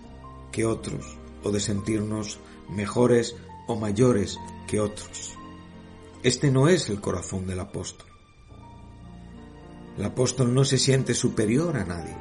que 0.52 0.66
otros 0.66 1.18
o 1.44 1.52
de 1.52 1.60
sentirnos 1.60 2.40
mejores 2.70 3.36
o 3.68 3.76
mayores 3.76 4.38
que 4.68 4.80
otros. 4.80 5.34
Este 6.24 6.50
no 6.50 6.68
es 6.68 6.90
el 6.90 7.02
corazón 7.02 7.46
del 7.46 7.60
apóstol. 7.60 8.08
El 9.98 10.06
apóstol 10.06 10.54
no 10.54 10.66
se 10.66 10.78
siente 10.78 11.14
superior 11.14 11.78
a 11.78 11.86
nadie. 11.86 12.18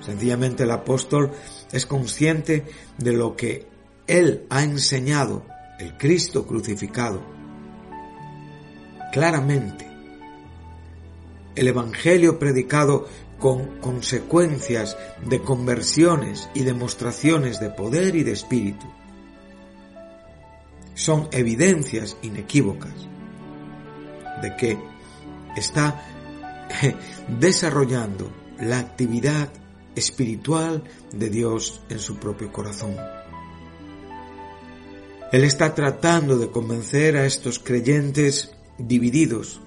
Sencillamente 0.00 0.64
el 0.64 0.70
apóstol 0.70 1.30
es 1.72 1.86
consciente 1.86 2.66
de 2.98 3.12
lo 3.12 3.36
que 3.36 3.69
él 4.10 4.44
ha 4.50 4.64
enseñado, 4.64 5.46
el 5.78 5.96
Cristo 5.96 6.44
crucificado, 6.44 7.22
claramente. 9.12 9.86
El 11.54 11.68
Evangelio 11.68 12.36
predicado 12.36 13.06
con 13.38 13.78
consecuencias 13.78 14.96
de 15.24 15.40
conversiones 15.40 16.48
y 16.54 16.64
demostraciones 16.64 17.60
de 17.60 17.70
poder 17.70 18.16
y 18.16 18.24
de 18.24 18.32
espíritu. 18.32 18.86
Son 20.94 21.28
evidencias 21.30 22.16
inequívocas 22.22 22.94
de 24.42 24.56
que 24.56 24.78
está 25.56 26.02
desarrollando 27.38 28.32
la 28.58 28.80
actividad 28.80 29.50
espiritual 29.94 30.82
de 31.12 31.30
Dios 31.30 31.80
en 31.88 32.00
su 32.00 32.16
propio 32.16 32.52
corazón. 32.52 32.96
Él 35.32 35.44
está 35.44 35.74
tratando 35.74 36.38
de 36.38 36.50
convencer 36.50 37.16
a 37.16 37.24
estos 37.24 37.60
creyentes 37.60 38.50
divididos, 38.78 39.60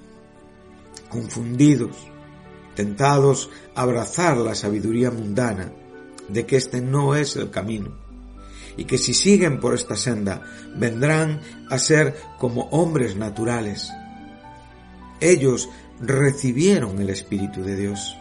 confundidos, 1.09 1.95
tentados 2.75 3.49
a 3.75 3.83
abrazar 3.83 4.37
la 4.37 4.55
sabiduría 4.55 5.09
mundana 5.09 5.71
de 6.27 6.45
que 6.45 6.57
este 6.57 6.81
no 6.81 7.15
es 7.15 7.37
el 7.37 7.49
camino 7.49 8.03
y 8.75 8.85
que 8.85 8.97
si 8.97 9.13
siguen 9.13 9.59
por 9.59 9.73
esta 9.73 9.95
senda 9.95 10.41
vendrán 10.75 11.41
a 11.69 11.77
ser 11.77 12.15
como 12.39 12.63
hombres 12.71 13.15
naturales. 13.15 13.89
Ellos 15.21 15.69
recibieron 16.01 16.99
el 17.01 17.09
Espíritu 17.09 17.63
de 17.63 17.77
Dios. 17.77 18.17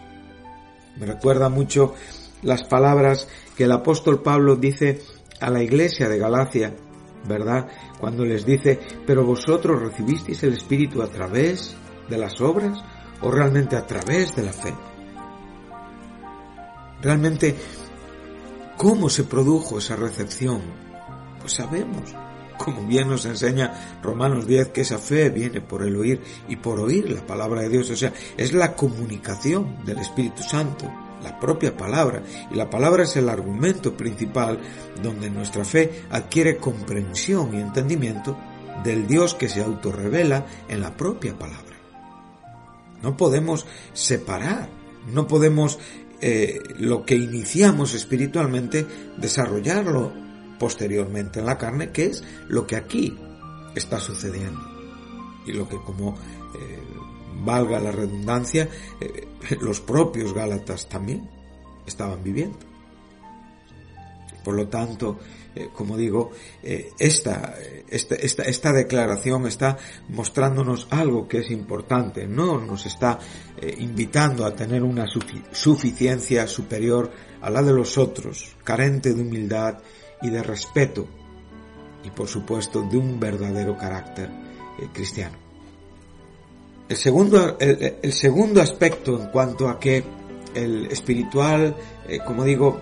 Me 0.96 1.06
recuerda 1.06 1.48
mucho 1.48 1.94
las 2.42 2.62
palabras 2.64 3.26
que 3.56 3.64
el 3.64 3.72
apóstol 3.72 4.22
Pablo 4.22 4.54
dice 4.54 5.00
a 5.40 5.50
la 5.50 5.62
iglesia 5.62 6.08
de 6.08 6.18
Galacia 6.18 6.74
¿verdad? 7.26 7.68
Cuando 7.98 8.24
les 8.24 8.44
dice, 8.44 8.78
pero 9.06 9.24
vosotros 9.24 9.80
recibisteis 9.80 10.42
el 10.42 10.54
Espíritu 10.54 11.02
a 11.02 11.08
través 11.08 11.76
de 12.08 12.18
las 12.18 12.40
obras 12.40 12.82
o 13.20 13.30
realmente 13.30 13.76
a 13.76 13.86
través 13.86 14.34
de 14.34 14.42
la 14.42 14.52
fe. 14.52 14.74
Realmente, 17.00 17.56
¿cómo 18.76 19.08
se 19.08 19.24
produjo 19.24 19.78
esa 19.78 19.96
recepción? 19.96 20.60
Pues 21.40 21.54
sabemos, 21.54 22.14
como 22.58 22.86
bien 22.86 23.08
nos 23.08 23.24
enseña 23.24 23.98
Romanos 24.02 24.46
10, 24.46 24.68
que 24.68 24.82
esa 24.82 24.98
fe 24.98 25.30
viene 25.30 25.60
por 25.60 25.82
el 25.82 25.96
oír 25.96 26.20
y 26.48 26.56
por 26.56 26.78
oír 26.78 27.10
la 27.10 27.26
palabra 27.26 27.62
de 27.62 27.68
Dios, 27.68 27.90
o 27.90 27.96
sea, 27.96 28.12
es 28.36 28.52
la 28.52 28.74
comunicación 28.74 29.84
del 29.84 29.98
Espíritu 29.98 30.42
Santo 30.42 31.01
la 31.22 31.38
propia 31.38 31.76
palabra, 31.76 32.22
y 32.50 32.54
la 32.54 32.68
palabra 32.68 33.04
es 33.04 33.16
el 33.16 33.28
argumento 33.28 33.96
principal 33.96 34.58
donde 35.02 35.30
nuestra 35.30 35.64
fe 35.64 36.04
adquiere 36.10 36.56
comprensión 36.56 37.54
y 37.54 37.60
entendimiento 37.60 38.36
del 38.84 39.06
Dios 39.06 39.34
que 39.34 39.48
se 39.48 39.62
autorrevela 39.62 40.46
en 40.68 40.80
la 40.80 40.96
propia 40.96 41.38
palabra. 41.38 41.76
No 43.02 43.16
podemos 43.16 43.66
separar, 43.92 44.68
no 45.12 45.26
podemos 45.26 45.78
eh, 46.20 46.60
lo 46.78 47.04
que 47.04 47.16
iniciamos 47.16 47.94
espiritualmente 47.94 48.86
desarrollarlo 49.16 50.12
posteriormente 50.58 51.40
en 51.40 51.46
la 51.46 51.58
carne, 51.58 51.90
que 51.90 52.06
es 52.06 52.22
lo 52.48 52.66
que 52.66 52.76
aquí 52.76 53.18
está 53.74 53.98
sucediendo. 53.98 54.60
Y 55.44 55.52
lo 55.52 55.68
que 55.68 55.76
como 55.78 56.14
eh, 56.54 56.78
valga 57.34 57.80
la 57.80 57.92
redundancia, 57.92 58.68
eh, 59.00 59.28
los 59.60 59.80
propios 59.80 60.32
Gálatas 60.32 60.88
también 60.88 61.28
estaban 61.86 62.22
viviendo. 62.22 62.58
Por 64.44 64.54
lo 64.54 64.66
tanto, 64.68 65.18
eh, 65.54 65.68
como 65.72 65.96
digo, 65.96 66.32
eh, 66.62 66.90
esta, 66.98 67.54
esta, 67.88 68.16
esta, 68.16 68.42
esta, 68.42 68.72
declaración 68.72 69.46
está 69.46 69.78
mostrándonos 70.08 70.88
algo 70.90 71.28
que 71.28 71.38
es 71.38 71.50
importante, 71.50 72.26
no 72.26 72.58
nos 72.58 72.86
está 72.86 73.18
invitando 73.78 74.44
a 74.44 74.54
tener 74.56 74.82
una 74.82 75.06
suficiencia 75.52 76.48
superior 76.48 77.12
a 77.40 77.50
la 77.50 77.62
de 77.62 77.72
los 77.72 77.98
otros, 77.98 78.56
carente 78.64 79.14
de 79.14 79.22
humildad 79.22 79.78
y 80.20 80.30
de 80.30 80.42
respeto, 80.42 81.06
y 82.02 82.10
por 82.10 82.26
supuesto 82.26 82.82
de 82.82 82.96
un 82.96 83.20
verdadero 83.20 83.76
carácter 83.76 84.30
cristiano. 84.92 85.41
El 86.92 86.98
segundo, 86.98 87.56
el, 87.58 88.12
segundo 88.12 88.60
aspecto 88.60 89.18
en 89.18 89.28
cuanto 89.28 89.66
a 89.66 89.80
que 89.80 90.04
el 90.54 90.84
espiritual, 90.92 91.74
eh, 92.06 92.18
como 92.18 92.44
digo, 92.44 92.80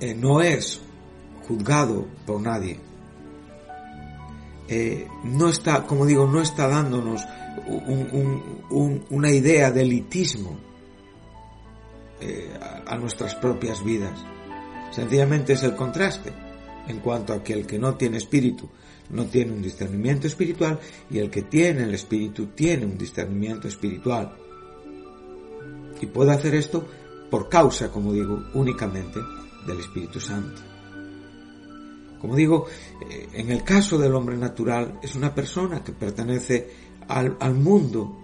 eh, 0.00 0.14
no 0.14 0.40
es 0.40 0.80
juzgado 1.46 2.06
por 2.24 2.40
nadie. 2.40 2.80
Eh, 4.66 5.06
no 5.24 5.50
está, 5.50 5.82
como 5.82 6.06
digo, 6.06 6.26
no 6.26 6.40
está 6.40 6.66
dándonos 6.66 7.22
una 9.10 9.30
idea 9.30 9.70
de 9.70 9.82
elitismo 9.82 10.56
eh, 12.22 12.50
a, 12.86 12.96
nuestras 12.96 13.34
propias 13.34 13.84
vidas. 13.84 14.18
Sencillamente 14.90 15.52
es 15.52 15.62
el 15.64 15.76
contraste 15.76 16.32
en 16.88 17.00
cuanto 17.00 17.34
a 17.34 17.44
que 17.44 17.52
el 17.52 17.66
que 17.66 17.78
no 17.78 17.96
tiene 17.96 18.16
espíritu 18.16 18.70
no 19.10 19.26
tiene 19.26 19.52
un 19.52 19.62
discernimiento 19.62 20.26
espiritual 20.26 20.80
y 21.10 21.18
el 21.18 21.30
que 21.30 21.42
tiene 21.42 21.82
el 21.84 21.94
espíritu 21.94 22.46
tiene 22.48 22.86
un 22.86 22.98
discernimiento 22.98 23.68
espiritual. 23.68 24.36
Y 26.00 26.06
puede 26.06 26.32
hacer 26.32 26.54
esto 26.54 26.86
por 27.30 27.48
causa, 27.48 27.90
como 27.90 28.12
digo, 28.12 28.42
únicamente 28.54 29.20
del 29.66 29.80
Espíritu 29.80 30.20
Santo. 30.20 30.60
Como 32.20 32.36
digo, 32.36 32.66
eh, 33.10 33.28
en 33.32 33.50
el 33.50 33.62
caso 33.62 33.98
del 33.98 34.14
hombre 34.14 34.36
natural 34.36 34.98
es 35.02 35.14
una 35.14 35.34
persona 35.34 35.82
que 35.82 35.92
pertenece 35.92 36.70
al, 37.08 37.36
al 37.40 37.54
mundo. 37.54 38.20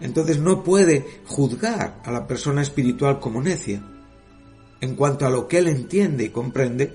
Entonces 0.00 0.38
no 0.38 0.62
puede 0.62 1.22
juzgar 1.26 2.00
a 2.04 2.12
la 2.12 2.26
persona 2.26 2.62
espiritual 2.62 3.20
como 3.20 3.42
necia 3.42 3.82
en 4.80 4.94
cuanto 4.94 5.26
a 5.26 5.30
lo 5.30 5.48
que 5.48 5.58
él 5.58 5.68
entiende 5.68 6.24
y 6.24 6.28
comprende 6.30 6.94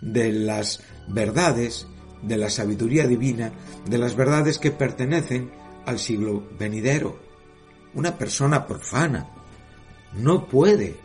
de 0.00 0.32
las 0.32 0.80
verdades, 1.08 1.86
de 2.22 2.36
la 2.36 2.48
sabiduría 2.50 3.06
divina, 3.06 3.52
de 3.88 3.98
las 3.98 4.14
verdades 4.16 4.58
que 4.58 4.70
pertenecen 4.70 5.50
al 5.86 5.98
siglo 5.98 6.42
venidero. 6.58 7.18
Una 7.94 8.16
persona 8.16 8.66
profana 8.66 9.28
no 10.14 10.46
puede 10.46 10.96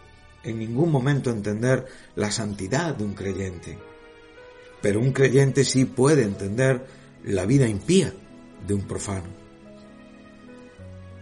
en 0.44 0.60
ningún 0.60 0.92
momento 0.92 1.30
entender 1.30 1.86
la 2.16 2.32
santidad 2.32 2.96
de 2.96 3.04
un 3.04 3.14
creyente, 3.14 3.78
pero 4.82 5.00
un 5.00 5.12
creyente 5.12 5.66
sí 5.66 5.86
puede 5.86 6.24
entender 6.24 6.86
la 7.26 7.46
vida 7.46 7.68
impía 7.68 8.14
de 8.66 8.74
un 8.74 8.82
profano. 8.82 9.48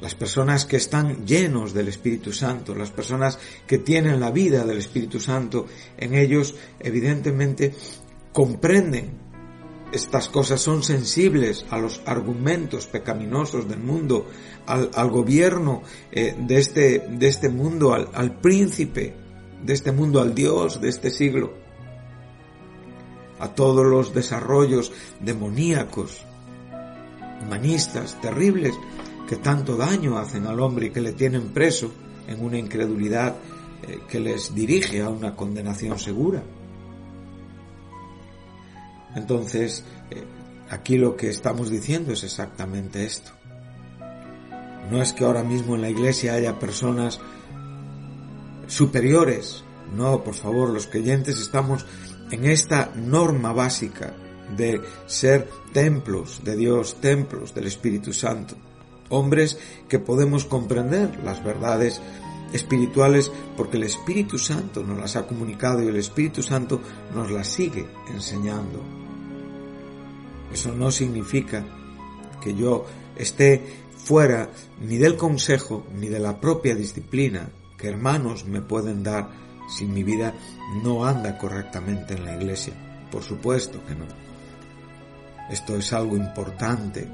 Las 0.02 0.14
personas 0.14 0.66
que 0.66 0.76
están 0.76 1.26
llenos 1.26 1.74
del 1.74 1.88
Espíritu 1.88 2.34
Santo, 2.34 2.76
las 2.76 2.92
personas 2.92 3.40
que 3.66 3.78
tienen 3.78 4.20
la 4.20 4.30
vida 4.30 4.66
del 4.66 4.78
Espíritu 4.78 5.20
Santo 5.20 5.68
en 5.98 6.14
ellos, 6.14 6.54
evidentemente 6.80 7.74
comprenden 8.34 9.25
estas 9.96 10.30
cosas, 10.30 10.62
son 10.62 10.84
sensibles 10.84 11.66
a 11.70 11.78
los 11.78 12.02
argumentos 12.06 12.86
pecaminosos 12.88 13.68
del 13.68 13.80
mundo, 13.80 14.28
al, 14.66 15.10
gobierno 15.10 15.84
eh, 16.12 16.36
de, 16.38 16.58
este, 16.58 17.00
de 17.10 17.28
este 17.28 17.50
mundo, 17.50 17.94
al, 17.94 18.40
príncipe 18.40 19.16
de 19.64 19.74
este 19.74 19.92
mundo, 19.92 20.22
al 20.22 20.36
Dios 20.36 20.82
de 20.82 20.90
este 20.90 21.10
siglo, 21.10 21.54
a 23.40 23.50
todos 23.50 23.86
los 23.86 24.14
desarrollos 24.14 24.92
demoníacos, 25.20 26.26
humanistas, 27.42 28.20
terribles, 28.22 28.76
que 29.28 29.38
tanto 29.38 29.76
daño 29.76 30.18
hacen 30.18 30.46
al 30.46 30.60
hombre 30.60 30.88
y 30.88 30.90
que 30.92 31.02
le 31.02 31.14
tienen 31.14 31.50
preso 31.50 31.92
en 32.28 32.44
una 32.44 32.58
incredulidad 32.58 33.36
eh, 33.88 34.00
que 34.08 34.20
les 34.20 34.54
dirige 34.54 35.02
a 35.02 35.10
una 35.10 35.36
condenación 35.36 35.98
segura. 36.00 36.44
Entonces, 39.16 39.84
eh, 40.12 40.24
aquí 40.70 40.98
lo 40.98 41.16
que 41.16 41.30
estamos 41.30 41.70
diciendo 41.70 42.14
es 42.14 42.24
exactamente 42.24 43.06
esto. 43.06 43.32
No 44.92 45.02
es 45.02 45.14
que 45.14 45.24
ahora 45.24 45.44
mismo 45.44 45.76
en 45.76 45.82
la 45.82 45.90
iglesia 45.90 46.34
haya 46.34 46.60
personas 46.60 47.20
superiores. 48.68 49.64
No, 49.96 50.24
por 50.24 50.36
favor, 50.36 50.70
los 50.70 50.88
creyentes 50.88 51.40
estamos 51.40 51.86
en 52.32 52.46
esta 52.46 52.92
norma 52.96 53.54
básica 53.54 54.14
de 54.56 54.82
ser 55.08 55.50
templos 55.74 56.42
de 56.44 56.56
Dios, 56.56 57.00
templos 57.02 57.54
del 57.54 57.68
Espíritu 57.68 58.14
Santo. 58.14 58.56
Hombres 59.10 59.58
que 59.88 60.00
podemos 60.00 60.46
comprender 60.46 61.24
las 61.24 61.44
verdades 61.44 62.02
espirituales 62.54 63.32
porque 63.58 63.78
el 63.78 63.84
Espíritu 63.84 64.38
Santo 64.38 64.84
nos 64.84 64.98
las 64.98 65.16
ha 65.16 65.28
comunicado 65.28 65.84
y 65.84 65.88
el 65.88 65.98
Espíritu 65.98 66.42
Santo 66.42 66.82
nos 67.14 67.32
las 67.32 67.48
sigue 67.48 67.86
enseñando. 68.14 69.05
Eso 70.52 70.74
no 70.74 70.92
significa 70.92 71.66
que 72.42 72.54
yo 72.56 72.86
esté 73.16 73.62
fuera 73.98 74.50
ni 74.82 74.98
del 74.98 75.18
consejo 75.18 75.86
ni 75.96 76.08
de 76.08 76.20
la 76.20 76.40
propia 76.40 76.76
disciplina 76.76 77.50
que 77.78 77.90
hermanos 77.90 78.46
me 78.46 78.62
pueden 78.62 79.04
dar 79.04 79.30
si 79.68 79.86
mi 79.86 80.04
vida 80.04 80.34
no 80.84 81.06
anda 81.06 81.38
correctamente 81.38 82.14
en 82.14 82.26
la 82.26 82.36
iglesia. 82.36 82.74
Por 83.12 83.24
supuesto 83.24 83.84
que 83.86 83.96
no. 83.96 84.06
Esto 85.50 85.76
es 85.76 85.92
algo 85.94 86.16
importante. 86.16 87.08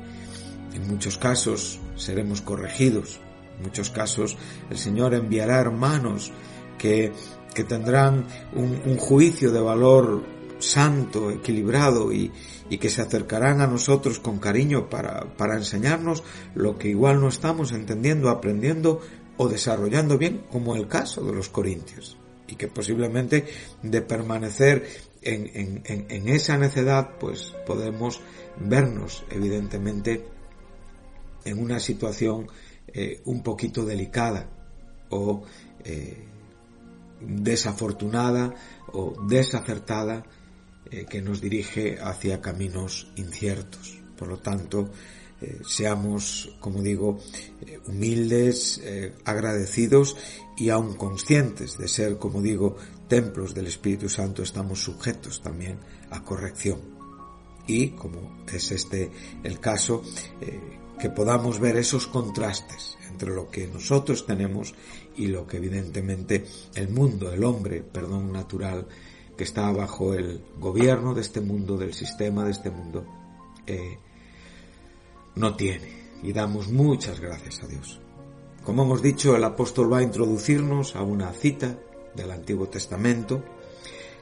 En 0.73 0.87
muchos 0.87 1.17
casos 1.17 1.79
seremos 1.95 2.41
corregidos. 2.41 3.19
En 3.57 3.63
muchos 3.63 3.89
casos 3.89 4.37
el 4.69 4.77
Señor 4.77 5.13
enviará 5.13 5.59
hermanos 5.59 6.31
que, 6.77 7.11
que 7.53 7.63
tendrán 7.63 8.25
un, 8.53 8.81
un 8.85 8.97
juicio 8.97 9.51
de 9.51 9.61
valor 9.61 10.23
santo, 10.61 11.31
equilibrado 11.31 12.11
y, 12.11 12.31
y, 12.69 12.77
que 12.77 12.89
se 12.89 13.01
acercarán 13.01 13.61
a 13.61 13.67
nosotros 13.67 14.19
con 14.19 14.39
cariño 14.39 14.89
para, 14.89 15.35
para 15.37 15.55
enseñarnos 15.55 16.23
lo 16.55 16.77
que 16.77 16.89
igual 16.89 17.19
no 17.19 17.27
estamos 17.27 17.71
entendiendo, 17.71 18.29
aprendiendo 18.29 19.01
o 19.37 19.47
desarrollando 19.47 20.17
bien, 20.17 20.43
como 20.51 20.75
el 20.75 20.87
caso 20.87 21.23
de 21.23 21.33
los 21.33 21.49
corintios, 21.49 22.17
y 22.47 22.55
que 22.55 22.67
posiblemente 22.67 23.45
de 23.81 24.01
permanecer 24.01 24.87
en, 25.21 25.49
en, 25.53 26.05
en 26.09 26.27
esa 26.29 26.57
necedad, 26.57 27.17
pues 27.19 27.53
podemos 27.65 28.21
vernos 28.59 29.23
evidentemente 29.29 30.25
en 31.45 31.59
una 31.59 31.79
situación 31.79 32.47
eh, 32.87 33.21
un 33.25 33.41
poquito 33.41 33.85
delicada 33.85 34.49
o 35.09 35.43
eh, 35.83 36.27
desafortunada 37.21 38.53
o 38.91 39.13
desacertada 39.27 40.23
eh, 40.91 41.05
que 41.09 41.21
nos 41.21 41.39
dirige 41.39 41.99
hacia 42.01 42.41
caminos 42.41 43.07
inciertos. 43.15 43.97
Por 44.17 44.27
lo 44.27 44.39
tanto, 44.39 44.89
eh, 45.39 45.59
seamos, 45.65 46.53
como 46.59 46.81
digo, 46.81 47.17
eh, 47.65 47.79
humildes, 47.87 48.81
agradecidos 49.23 50.17
y 50.57 50.69
aun 50.69 50.95
conscientes 50.97 51.77
de 51.77 51.87
ser, 51.87 52.17
como 52.17 52.41
digo, 52.41 52.75
templos 53.07 53.53
del 53.53 53.67
Espíritu 53.67 54.09
Santo, 54.09 54.43
estamos 54.43 54.83
sujetos 54.83 55.41
también 55.41 55.79
a 56.09 56.23
corrección. 56.23 56.81
Y, 57.67 57.91
como 57.91 58.43
es 58.51 58.71
este 58.71 59.11
el 59.43 59.61
caso, 59.61 60.03
que 60.99 61.09
podamos 61.09 61.59
ver 61.59 61.77
esos 61.77 62.05
contrastes 62.07 62.97
entre 63.09 63.33
lo 63.33 63.49
que 63.49 63.67
nosotros 63.67 64.25
tenemos 64.25 64.75
y 65.15 65.27
lo 65.27 65.47
que 65.47 65.57
evidentemente 65.57 66.45
el 66.75 66.89
mundo, 66.89 67.31
el 67.31 67.43
hombre, 67.43 67.81
perdón, 67.81 68.33
natural, 68.33 68.87
que 69.41 69.45
está 69.45 69.71
bajo 69.71 70.13
el 70.13 70.39
gobierno 70.59 71.15
de 71.15 71.21
este 71.21 71.41
mundo, 71.41 71.75
del 71.75 71.95
sistema 71.95 72.45
de 72.45 72.51
este 72.51 72.69
mundo, 72.69 73.03
eh, 73.65 73.97
no 75.33 75.55
tiene. 75.55 76.19
Y 76.21 76.31
damos 76.31 76.67
muchas 76.67 77.19
gracias 77.19 77.63
a 77.63 77.67
Dios. 77.67 77.99
Como 78.63 78.83
hemos 78.83 79.01
dicho, 79.01 79.35
el 79.35 79.43
apóstol 79.43 79.91
va 79.91 79.97
a 79.97 80.03
introducirnos 80.03 80.95
a 80.95 81.01
una 81.01 81.33
cita 81.33 81.75
del 82.13 82.29
Antiguo 82.29 82.67
Testamento. 82.67 83.43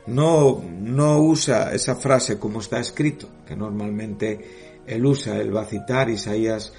No, 0.07 0.63
no 0.63 1.19
usa 1.19 1.73
esa 1.73 1.97
frase 1.97 2.39
como 2.39 2.61
está 2.61 2.79
escrito, 2.79 3.27
que 3.45 3.57
normalmente 3.57 4.79
él 4.87 5.05
usa, 5.05 5.35
él 5.35 5.53
va 5.53 5.63
a 5.63 5.65
citar 5.65 6.09
Isaías 6.09 6.71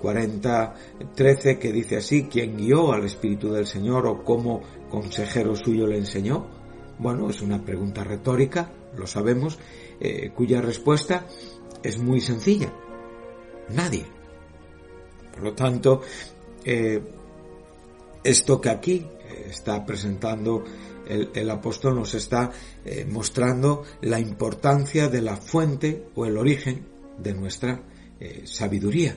40, 0.00 0.74
eh, 1.00 1.06
13, 1.12 1.58
que 1.58 1.72
dice 1.72 1.96
así, 1.96 2.28
¿quién 2.30 2.56
guió 2.56 2.92
al 2.92 3.04
Espíritu 3.04 3.50
del 3.50 3.66
Señor 3.66 4.06
o 4.06 4.22
cómo 4.22 4.62
consejero 4.88 5.56
suyo 5.56 5.88
le 5.88 5.98
enseñó? 5.98 6.59
Bueno, 7.00 7.30
es 7.30 7.40
una 7.40 7.64
pregunta 7.64 8.04
retórica, 8.04 8.70
lo 8.94 9.06
sabemos, 9.06 9.58
eh, 10.00 10.32
cuya 10.36 10.60
respuesta 10.60 11.26
es 11.82 11.96
muy 11.96 12.20
sencilla 12.20 12.70
nadie. 13.70 14.04
Por 15.32 15.42
lo 15.42 15.54
tanto, 15.54 16.02
eh, 16.62 17.00
esto 18.22 18.60
que 18.60 18.68
aquí 18.68 18.96
eh, 18.96 19.46
está 19.48 19.86
presentando 19.86 20.62
el, 21.08 21.50
apóstol 21.50 21.96
nos 21.96 22.14
está 22.14 22.52
mostrando 23.08 23.82
la 24.02 24.20
importancia 24.20 25.08
de 25.08 25.22
la 25.22 25.36
fuente 25.36 26.06
o 26.14 26.24
el 26.24 26.36
origen 26.36 26.86
de 27.18 27.34
nuestra 27.34 27.82
sabiduría. 28.44 29.16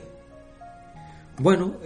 Bueno, 1.38 1.78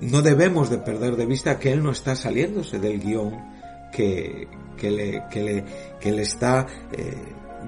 no 0.00 0.22
debemos 0.22 0.70
de 0.70 0.78
perder 0.78 1.16
de 1.16 1.26
vista 1.26 1.58
que 1.58 1.72
él 1.72 1.82
no 1.82 1.90
está 1.90 2.16
saliéndose 2.16 2.78
del 2.78 3.00
guion 3.00 3.59
que, 3.92 4.48
que, 4.76 4.90
le, 4.90 5.24
que, 5.30 5.42
le, 5.42 5.64
que 6.00 6.12
le, 6.12 6.22
está 6.22 6.66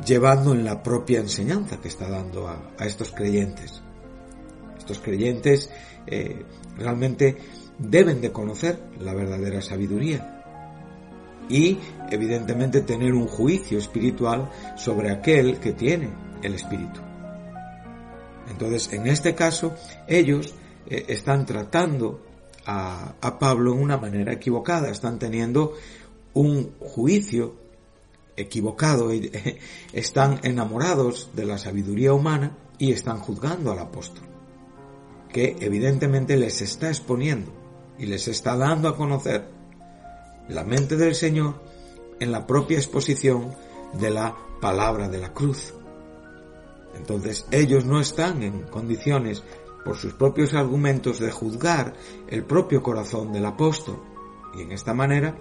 llevando 0.04 0.52
en 0.52 0.64
la 0.64 0.82
propia 0.82 1.20
enseñanza 1.20 1.80
que 1.80 1.88
está 1.88 2.08
dando 2.08 2.48
a 2.48 2.87
estos 2.87 3.12
creyentes. 3.12 3.82
Estos 4.78 4.98
creyentes 4.98 5.70
eh, 6.06 6.44
realmente 6.76 7.37
deben 7.78 8.20
de 8.20 8.32
conocer 8.32 8.82
la 8.98 9.14
verdadera 9.14 9.61
sabiduría. 9.62 10.40
y 11.48 11.78
evidentemente 12.11 12.82
tener 12.82 13.12
un 13.12 13.26
juicio 13.26 13.78
espiritual 13.78 14.50
sobre 14.76 15.11
aquel 15.11 15.58
que 15.58 15.72
tiene 15.72 16.11
el 16.42 16.54
espíritu. 16.54 17.00
Entonces, 18.48 18.92
en 18.92 19.06
este 19.06 19.35
caso, 19.35 19.74
ellos 20.06 20.54
eh, 20.87 21.04
están 21.08 21.44
tratando 21.44 22.22
a, 22.64 23.14
a 23.20 23.38
Pablo 23.38 23.74
en 23.74 23.80
una 23.80 23.98
manera 23.98 24.32
equivocada, 24.32 24.88
están 24.90 25.18
teniendo 25.18 25.74
un 26.35 26.73
juicio 26.81 27.55
equivocado, 28.37 29.11
están 29.92 30.40
enamorados 30.42 31.31
de 31.35 31.45
la 31.45 31.59
sabiduría 31.59 32.12
humana 32.14 32.57
y 32.79 32.92
están 32.92 33.18
juzgando 33.18 33.73
al 33.73 33.79
apóstol, 33.79 34.25
que 35.33 35.57
evidentemente 35.61 36.37
les 36.37 36.62
está 36.62 36.88
exponiendo 36.88 37.53
y 37.99 38.07
les 38.07 38.29
está 38.29 38.57
dando 38.57 38.88
a 38.88 38.97
conocer 38.97 39.47
la 40.49 40.64
mente 40.64 40.97
del 40.97 41.14
Señor 41.14 41.62
en 42.21 42.33
la 42.33 42.47
propia 42.47 42.79
exposición 42.79 43.55
de 43.95 44.11
la 44.11 44.37
palabra 44.61 45.09
de 45.09 45.18
la 45.18 45.33
cruz. 45.33 45.75
Entonces 46.97 47.47
ellos 47.51 47.85
no 47.85 48.01
están 48.01 48.42
en 48.42 48.62
condiciones, 48.62 49.42
por 49.85 49.97
sus 49.97 50.14
propios 50.14 50.55
argumentos, 50.55 51.18
de 51.18 51.31
juzgar 51.31 51.95
el 52.29 52.45
propio 52.45 52.83
corazón 52.83 53.33
del 53.33 53.47
apóstol. 53.47 54.01
Y 54.55 54.62
en 54.62 54.73
esta 54.73 54.95
manera, 54.95 55.37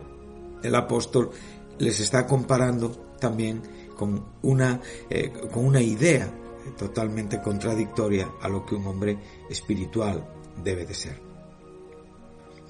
el 0.64 0.76
apóstol 0.76 1.32
les 1.80 2.00
está 2.00 2.28
comparando 2.28 2.92
también 3.20 3.62
con 3.96 4.24
una, 4.42 4.80
eh, 5.10 5.32
con 5.52 5.66
una 5.66 5.82
idea 5.82 6.32
totalmente 6.78 7.42
contradictoria 7.42 8.32
a 8.42 8.50
lo 8.50 8.66
que 8.66 8.76
un 8.76 8.88
hombre 8.88 9.18
espiritual 9.50 10.26
debe 10.64 10.86
de 10.86 10.94
ser. 10.94 11.32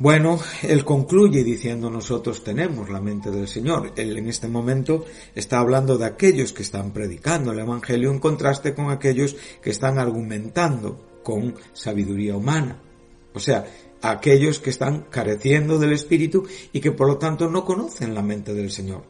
Bueno, 0.02 0.40
él 0.64 0.84
concluye 0.84 1.44
diciendo 1.44 1.90
nosotros 1.92 2.44
tenemos 2.44 2.90
la 2.90 3.00
mente 3.00 3.30
del 3.30 3.48
Señor. 3.48 3.94
Él 3.96 4.18
en 4.18 4.30
este 4.30 4.48
momento 4.48 5.06
está 5.36 5.60
hablando 5.60 5.96
de 5.96 6.06
aquellos 6.06 6.54
que 6.54 6.64
están 6.64 6.92
predicando 6.92 7.52
el 7.52 7.60
Evangelio 7.60 8.10
en 8.10 8.18
contraste 8.18 8.74
con 8.74 8.90
aquellos 8.90 9.36
que 9.62 9.70
están 9.70 10.00
argumentando 10.00 11.20
con 11.24 11.54
sabiduría 11.74 12.36
humana. 12.36 12.82
O 13.36 13.40
sea, 13.40 13.66
aquellos 14.02 14.60
que 14.60 14.70
están 14.70 15.06
careciendo 15.10 15.78
del 15.78 15.94
Espíritu 15.94 16.46
y 16.74 16.80
que 16.80 16.92
por 16.92 17.08
lo 17.08 17.18
tanto 17.18 17.50
no 17.50 17.66
conocen 17.66 18.16
la 18.16 18.22
mente 18.22 18.54
del 18.54 18.72
Señor. 18.72 19.04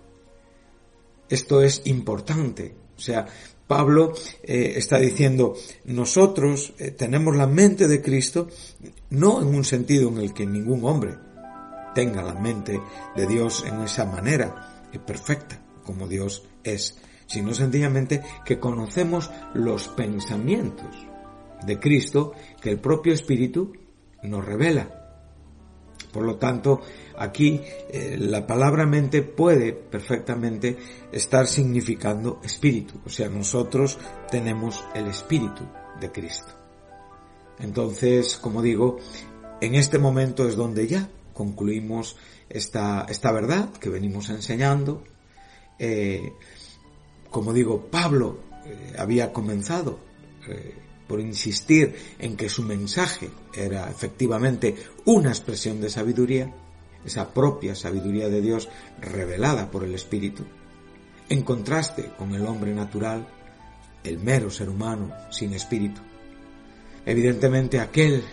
Esto 1.30 1.62
es 1.62 1.82
importante. 1.86 2.76
O 2.98 3.00
sea, 3.00 3.26
Pablo 3.68 4.14
eh, 4.44 4.74
está 4.76 5.00
diciendo, 5.00 5.56
nosotros 5.86 6.74
eh, 6.78 6.92
tenemos 6.92 7.36
la 7.36 7.48
mente 7.48 7.88
de 7.88 8.02
Cristo, 8.02 8.50
no 9.12 9.42
en 9.42 9.48
un 9.48 9.64
sentido 9.64 10.10
en 10.10 10.18
el 10.18 10.34
que 10.34 10.46
ningún 10.46 10.84
hombre 10.84 11.16
tenga 11.96 12.22
la 12.22 12.34
mente 12.34 12.80
de 13.16 13.28
Dios 13.28 13.64
en 13.66 13.82
esa 13.82 14.06
manera 14.06 14.90
perfecta 15.00 15.62
como 15.86 16.08
Dios 16.08 16.44
es, 16.64 16.98
sino 17.28 17.54
sencillamente 17.54 18.22
que 18.46 18.60
conocemos 18.60 19.32
los 19.54 19.88
pensamientos 19.90 21.08
de 21.66 21.80
Cristo 21.80 22.34
que 22.62 22.72
el 22.72 22.80
propio 22.80 23.14
Espíritu 23.14 23.74
nos 24.24 24.46
revela. 24.46 25.02
Por 26.12 26.24
lo 26.24 26.36
tanto, 26.36 26.82
aquí 27.18 27.62
eh, 27.90 28.18
la 28.20 28.46
palabra 28.46 28.86
mente 28.86 29.22
puede 29.22 29.72
perfectamente 29.72 30.78
estar 31.12 31.48
significando 31.48 32.42
espíritu. 32.44 33.00
O 33.06 33.10
sea, 33.10 33.30
nosotros 33.30 33.98
tenemos 34.30 34.84
el 34.94 35.08
espíritu 35.08 35.64
de 36.00 36.12
Cristo. 36.12 36.52
Entonces, 37.60 38.38
como 38.38 38.62
digo, 38.62 38.98
en 39.62 39.76
este 39.76 40.00
momento 40.00 40.48
es 40.48 40.56
donde 40.56 40.88
ya 40.88 41.08
concluimos 41.34 42.18
esta, 42.50 43.06
esta 43.08 43.32
verdad 43.32 43.72
que 43.74 43.90
venimos 43.90 44.30
enseñando. 44.30 45.04
Eh, 45.80 46.34
como 47.30 47.54
digo, 47.54 47.86
Pablo 47.90 48.40
eh, 48.66 48.94
había 48.98 49.32
comenzado 49.32 50.00
por 51.12 51.20
insistir 51.20 51.94
en 52.20 52.38
que 52.38 52.48
su 52.48 52.64
mensaje 52.64 53.30
era 53.54 53.92
efectivamente 53.92 54.78
una 55.04 55.28
expresión 55.28 55.82
de 55.82 55.90
sabiduría, 55.90 56.56
esa 57.04 57.34
propia 57.34 57.76
sabiduría 57.76 58.30
de 58.30 58.40
Dios 58.40 58.70
revelada 59.02 59.70
por 59.70 59.84
el 59.84 59.94
Espíritu, 59.94 60.46
en 61.28 61.42
contraste 61.42 62.14
con 62.18 62.34
el 62.34 62.46
hombre 62.46 62.74
natural, 62.74 63.28
el 64.06 64.20
mero 64.20 64.50
ser 64.50 64.70
humano 64.70 65.12
sin 65.32 65.52
espíritu. 65.52 66.00
Evidentemente 67.06 67.82
aquel 67.82 68.24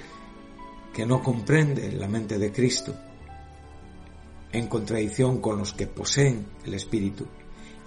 que 0.94 1.04
no 1.04 1.20
comprende 1.20 1.90
la 1.90 2.06
mente 2.06 2.38
de 2.38 2.52
Cristo, 2.52 2.94
en 4.52 4.68
contradicción 4.68 5.40
con 5.40 5.58
los 5.58 5.72
que 5.72 5.88
poseen 5.88 6.46
el 6.64 6.74
espíritu, 6.74 7.26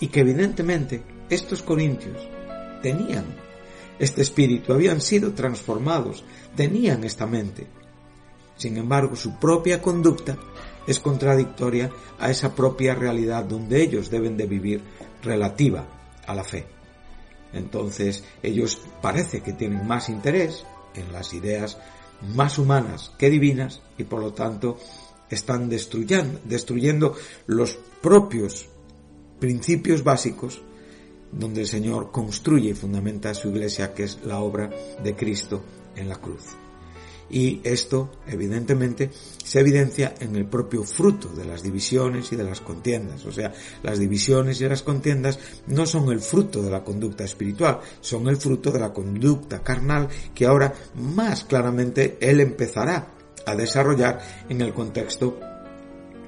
y 0.02 0.08
que 0.08 0.20
evidentemente 0.20 1.02
estos 1.30 1.62
corintios 1.62 2.28
tenían 2.82 3.51
este 4.02 4.24
espíritu, 4.24 4.74
habían 4.74 5.00
sido 5.00 5.34
transformados, 5.34 6.24
tenían 6.56 7.04
esta 7.04 7.28
mente. 7.28 7.68
Sin 8.58 8.76
embargo, 8.78 9.16
su 9.16 9.38
propia 9.38 9.80
conducta 9.80 10.38
es 10.88 11.00
contradictoria 11.00 11.92
a 12.20 12.32
esa 12.32 12.56
propia 12.56 12.96
realidad 12.96 13.46
donde 13.46 13.84
ellos 13.84 14.10
deben 14.10 14.36
de 14.38 14.48
vivir 14.48 14.82
relativa 15.22 15.86
a 16.26 16.34
la 16.34 16.44
fe. 16.44 16.66
Entonces, 17.54 18.24
ellos 18.42 18.82
parece 19.04 19.42
que 19.42 19.54
tienen 19.54 19.86
más 19.86 20.10
interés 20.10 20.66
en 20.96 21.14
las 21.14 21.32
ideas 21.36 21.78
más 22.34 22.58
humanas 22.58 23.12
que 23.20 23.30
divinas 23.30 23.82
y 24.00 24.04
por 24.04 24.20
lo 24.20 24.34
tanto 24.34 24.80
están 25.30 25.70
destruyendo, 25.70 26.40
destruyendo 26.44 27.16
los 27.46 27.78
propios 28.02 28.68
principios 29.40 30.04
básicos 30.04 30.64
donde 31.32 31.62
el 31.62 31.68
Señor 31.68 32.12
construye 32.12 32.70
y 32.70 32.74
fundamenta 32.74 33.34
su 33.34 33.50
iglesia, 33.50 33.94
que 33.94 34.04
es 34.04 34.20
la 34.24 34.40
obra 34.40 34.70
de 35.04 35.16
Cristo 35.16 35.62
en 35.96 36.10
la 36.10 36.16
cruz. 36.16 36.56
Y 37.32 37.62
esto, 37.64 38.10
evidentemente, 38.28 39.10
se 39.42 39.62
evidencia 39.62 40.14
en 40.20 40.36
el 40.36 40.46
propio 40.46 40.84
fruto 40.84 41.30
de 41.30 41.46
las 41.46 41.64
divisiones 41.64 42.30
y 42.34 42.36
de 42.36 42.44
las 42.44 42.60
contiendas. 42.60 43.26
O 43.26 43.32
sea, 43.32 43.54
las 43.84 44.00
divisiones 44.00 44.60
y 44.60 44.68
las 44.68 44.84
contiendas 44.84 45.40
no 45.68 45.86
son 45.86 46.12
el 46.12 46.20
fruto 46.20 46.62
de 46.62 46.70
la 46.70 46.84
conducta 46.84 47.24
espiritual, 47.24 47.80
son 48.02 48.28
el 48.28 48.36
fruto 48.36 48.70
de 48.72 48.82
la 48.82 48.92
conducta 48.92 49.64
carnal 49.64 50.10
que 50.36 50.46
ahora 50.46 50.74
más 50.96 51.46
claramente 51.46 52.18
Él 52.20 52.42
empezará 52.42 53.14
a 53.46 53.56
desarrollar 53.56 54.20
en 54.50 54.60
el 54.60 54.74
contexto 54.74 55.40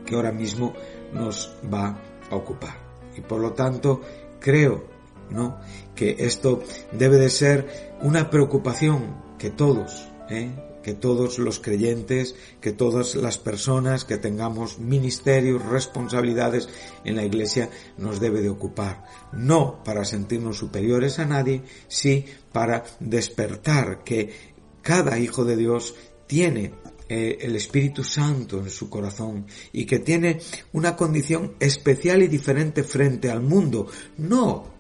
que 0.06 0.16
ahora 0.16 0.32
mismo 0.32 0.74
nos 1.14 1.54
va 1.72 2.02
a 2.30 2.36
ocupar. 2.36 2.78
Y 3.18 3.22
por 3.22 3.42
lo 3.42 3.52
tanto, 3.52 4.00
creo 4.40 4.93
¿no? 5.34 5.58
Que 5.96 6.16
esto 6.20 6.64
debe 6.92 7.18
de 7.18 7.30
ser 7.30 7.94
una 8.02 8.30
preocupación 8.30 9.16
que 9.38 9.50
todos, 9.50 10.08
¿eh? 10.30 10.52
que 10.84 10.94
todos 10.94 11.40
los 11.40 11.60
creyentes, 11.60 12.36
que 12.62 12.74
todas 12.74 13.16
las 13.16 13.38
personas 13.38 14.06
que 14.06 14.18
tengamos 14.18 14.78
ministerios, 14.78 15.66
responsabilidades 15.66 16.70
en 17.06 17.16
la 17.16 17.24
iglesia 17.24 17.70
nos 17.98 18.20
debe 18.20 18.42
de 18.42 18.50
ocupar. 18.50 19.06
No 19.32 19.84
para 19.84 20.06
sentirnos 20.06 20.58
superiores 20.58 21.18
a 21.18 21.26
nadie, 21.26 21.64
sí 21.88 22.26
para 22.52 22.84
despertar 23.00 24.04
que 24.04 24.54
cada 24.82 25.18
hijo 25.18 25.46
de 25.46 25.56
Dios 25.56 25.96
tiene 26.28 26.74
eh, 27.10 27.38
el 27.42 27.56
Espíritu 27.56 28.04
Santo 28.04 28.60
en 28.60 28.70
su 28.70 28.90
corazón 28.90 29.46
y 29.72 29.86
que 29.86 30.00
tiene 30.00 30.40
una 30.74 30.96
condición 30.96 31.54
especial 31.60 32.22
y 32.22 32.28
diferente 32.28 32.84
frente 32.84 33.32
al 33.32 33.42
mundo, 33.42 33.88
no 34.18 34.73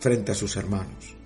frente 0.00 0.32
a 0.32 0.34
sus 0.34 0.56
hermanos. 0.56 1.16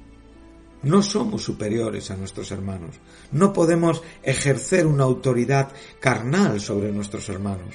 No 0.83 1.03
somos 1.03 1.43
superiores 1.43 2.11
a 2.11 2.17
nuestros 2.17 2.51
hermanos. 2.51 2.97
No 3.33 3.55
podemos 3.55 4.03
ejercer 4.23 4.87
una 4.87 5.05
autoridad 5.05 5.73
carnal 5.99 6.61
sobre 6.61 6.93
nuestros 6.93 7.29
hermanos. 7.31 7.75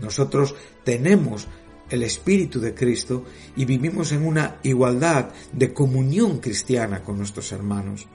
Nosotros 0.00 0.54
tenemos 0.84 1.48
el 1.90 2.04
Espíritu 2.04 2.60
de 2.60 2.72
Cristo 2.72 3.24
y 3.56 3.64
vivimos 3.64 4.12
en 4.12 4.24
una 4.24 4.58
igualdad 4.62 5.30
de 5.52 5.72
comunión 5.74 6.38
cristiana 6.38 7.02
con 7.02 7.18
nuestros 7.18 7.50
hermanos, 7.50 8.06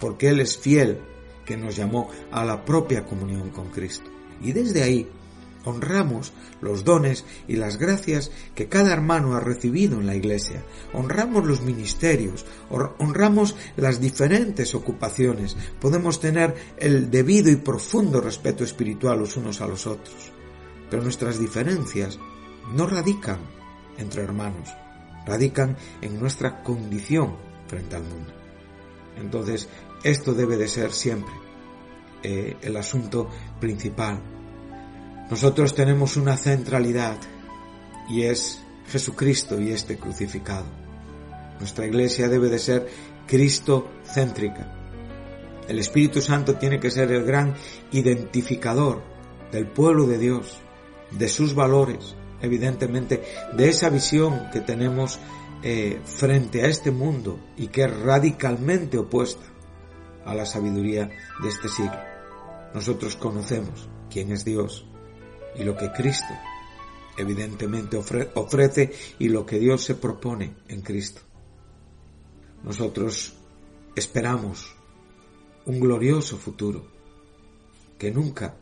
porque 0.00 0.30
Él 0.30 0.40
es 0.40 0.58
fiel 0.58 0.98
que 1.44 1.56
nos 1.56 1.76
llamó 1.76 2.10
a 2.32 2.44
la 2.44 2.64
propia 2.64 3.04
comunión 3.04 3.50
con 3.50 3.68
Cristo. 3.68 4.10
Y 4.42 4.50
desde 4.50 4.82
ahí 4.82 5.08
Honramos 5.64 6.32
los 6.60 6.84
dones 6.84 7.24
y 7.46 7.56
las 7.56 7.76
gracias 7.76 8.30
que 8.54 8.68
cada 8.68 8.92
hermano 8.92 9.34
ha 9.34 9.40
recibido 9.40 10.00
en 10.00 10.06
la 10.06 10.14
iglesia. 10.14 10.64
Honramos 10.92 11.46
los 11.46 11.60
ministerios, 11.60 12.46
honramos 12.70 13.56
las 13.76 14.00
diferentes 14.00 14.74
ocupaciones. 14.74 15.56
Podemos 15.80 16.20
tener 16.20 16.54
el 16.78 17.10
debido 17.10 17.50
y 17.50 17.56
profundo 17.56 18.20
respeto 18.20 18.64
espiritual 18.64 19.18
los 19.18 19.36
unos 19.36 19.60
a 19.60 19.66
los 19.66 19.86
otros. 19.86 20.32
Pero 20.88 21.02
nuestras 21.02 21.38
diferencias 21.38 22.18
no 22.74 22.86
radican 22.86 23.38
entre 23.98 24.22
hermanos, 24.22 24.70
radican 25.26 25.76
en 26.00 26.18
nuestra 26.18 26.62
condición 26.62 27.36
frente 27.68 27.96
al 27.96 28.02
mundo. 28.04 28.32
Entonces, 29.18 29.68
esto 30.02 30.32
debe 30.32 30.56
de 30.56 30.68
ser 30.68 30.92
siempre 30.92 31.34
eh, 32.22 32.56
el 32.62 32.76
asunto 32.76 33.28
principal 33.60 34.20
nosotros 35.30 35.74
tenemos 35.76 36.16
una 36.16 36.36
centralidad 36.36 37.16
y 38.08 38.22
es 38.22 38.60
Jesucristo 38.88 39.60
y 39.60 39.70
este 39.70 39.96
crucificado. 39.96 40.66
Nuestra 41.60 41.86
iglesia 41.86 42.28
debe 42.28 42.48
de 42.48 42.58
ser 42.58 42.88
Cristo 43.28 43.88
céntrica. 44.04 44.76
El 45.68 45.78
Espíritu 45.78 46.20
Santo 46.20 46.56
tiene 46.56 46.80
que 46.80 46.90
ser 46.90 47.12
el 47.12 47.24
gran 47.24 47.54
identificador 47.92 49.02
del 49.52 49.68
pueblo 49.68 50.08
de 50.08 50.18
Dios, 50.18 50.58
de 51.12 51.28
sus 51.28 51.54
valores, 51.54 52.16
evidentemente, 52.42 53.22
de 53.52 53.68
esa 53.68 53.88
visión 53.88 54.48
que 54.52 54.60
tenemos 54.60 55.20
eh, 55.62 56.00
frente 56.04 56.64
a 56.64 56.66
este 56.66 56.90
mundo 56.90 57.38
y 57.56 57.68
que 57.68 57.84
es 57.84 58.00
radicalmente 58.00 58.98
opuesta 58.98 59.44
a 60.24 60.34
la 60.34 60.44
sabiduría 60.44 61.08
de 61.40 61.48
este 61.48 61.68
siglo. 61.68 62.00
Nosotros 62.74 63.14
conocemos 63.14 63.88
quién 64.10 64.32
es 64.32 64.44
Dios 64.44 64.86
y 65.56 65.64
lo 65.64 65.76
que 65.76 65.90
Cristo 65.92 66.34
evidentemente 67.16 67.96
ofrece 67.96 68.92
y 69.18 69.28
lo 69.28 69.44
que 69.44 69.58
Dios 69.58 69.84
se 69.84 69.94
propone 69.94 70.54
en 70.68 70.80
Cristo. 70.80 71.20
Nosotros 72.62 73.34
esperamos 73.94 74.74
un 75.66 75.80
glorioso 75.80 76.36
futuro 76.36 76.86
que 77.98 78.10
nunca 78.10 78.56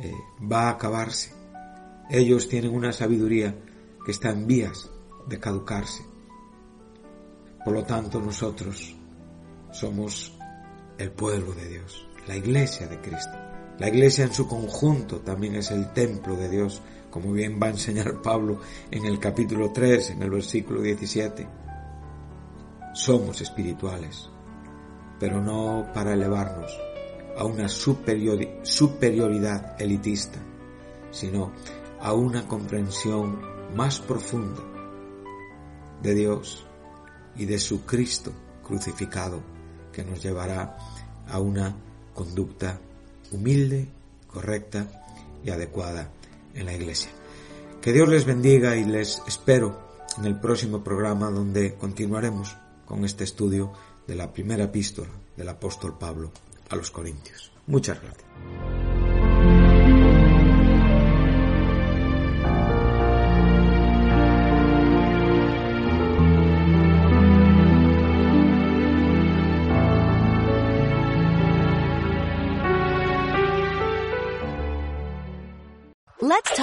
eh, 0.00 0.12
va 0.50 0.68
a 0.68 0.70
acabarse. 0.70 1.32
Ellos 2.10 2.48
tienen 2.48 2.74
una 2.74 2.92
sabiduría 2.92 3.54
que 4.04 4.12
está 4.12 4.30
en 4.30 4.46
vías 4.46 4.90
de 5.26 5.40
caducarse. 5.40 6.04
Por 7.64 7.72
lo 7.72 7.84
tanto, 7.84 8.20
nosotros 8.20 8.94
somos 9.72 10.36
el 10.98 11.10
pueblo 11.10 11.52
de 11.54 11.68
Dios, 11.68 12.06
la 12.26 12.36
iglesia 12.36 12.86
de 12.86 13.00
Cristo. 13.00 13.43
La 13.78 13.88
iglesia 13.88 14.24
en 14.24 14.32
su 14.32 14.46
conjunto 14.46 15.20
también 15.20 15.56
es 15.56 15.72
el 15.72 15.92
templo 15.92 16.36
de 16.36 16.48
Dios, 16.48 16.80
como 17.10 17.32
bien 17.32 17.58
va 17.60 17.66
a 17.66 17.70
enseñar 17.70 18.22
Pablo 18.22 18.60
en 18.90 19.04
el 19.04 19.18
capítulo 19.18 19.72
3, 19.72 20.10
en 20.10 20.22
el 20.22 20.30
versículo 20.30 20.80
17. 20.80 21.46
Somos 22.92 23.40
espirituales, 23.40 24.30
pero 25.18 25.42
no 25.42 25.88
para 25.92 26.12
elevarnos 26.12 26.70
a 27.36 27.44
una 27.44 27.68
superioridad 27.68 29.82
elitista, 29.82 30.38
sino 31.10 31.50
a 32.00 32.12
una 32.12 32.46
comprensión 32.46 33.40
más 33.74 34.00
profunda 34.00 34.62
de 36.00 36.14
Dios 36.14 36.64
y 37.34 37.46
de 37.46 37.58
su 37.58 37.84
Cristo 37.84 38.30
crucificado 38.62 39.42
que 39.92 40.04
nos 40.04 40.22
llevará 40.22 40.78
a 41.26 41.40
una 41.40 41.74
conducta 42.14 42.78
humilde, 43.30 43.88
correcta 44.26 44.88
y 45.44 45.50
adecuada 45.50 46.10
en 46.54 46.66
la 46.66 46.74
iglesia. 46.74 47.10
Que 47.80 47.92
Dios 47.92 48.08
les 48.08 48.24
bendiga 48.24 48.76
y 48.76 48.84
les 48.84 49.22
espero 49.26 49.78
en 50.18 50.24
el 50.24 50.38
próximo 50.38 50.82
programa 50.82 51.30
donde 51.30 51.74
continuaremos 51.74 52.56
con 52.84 53.04
este 53.04 53.24
estudio 53.24 53.72
de 54.06 54.14
la 54.14 54.32
primera 54.32 54.64
epístola 54.64 55.10
del 55.36 55.48
apóstol 55.48 55.96
Pablo 55.98 56.32
a 56.70 56.76
los 56.76 56.90
Corintios. 56.90 57.52
Muchas 57.66 58.00
gracias. 58.00 58.83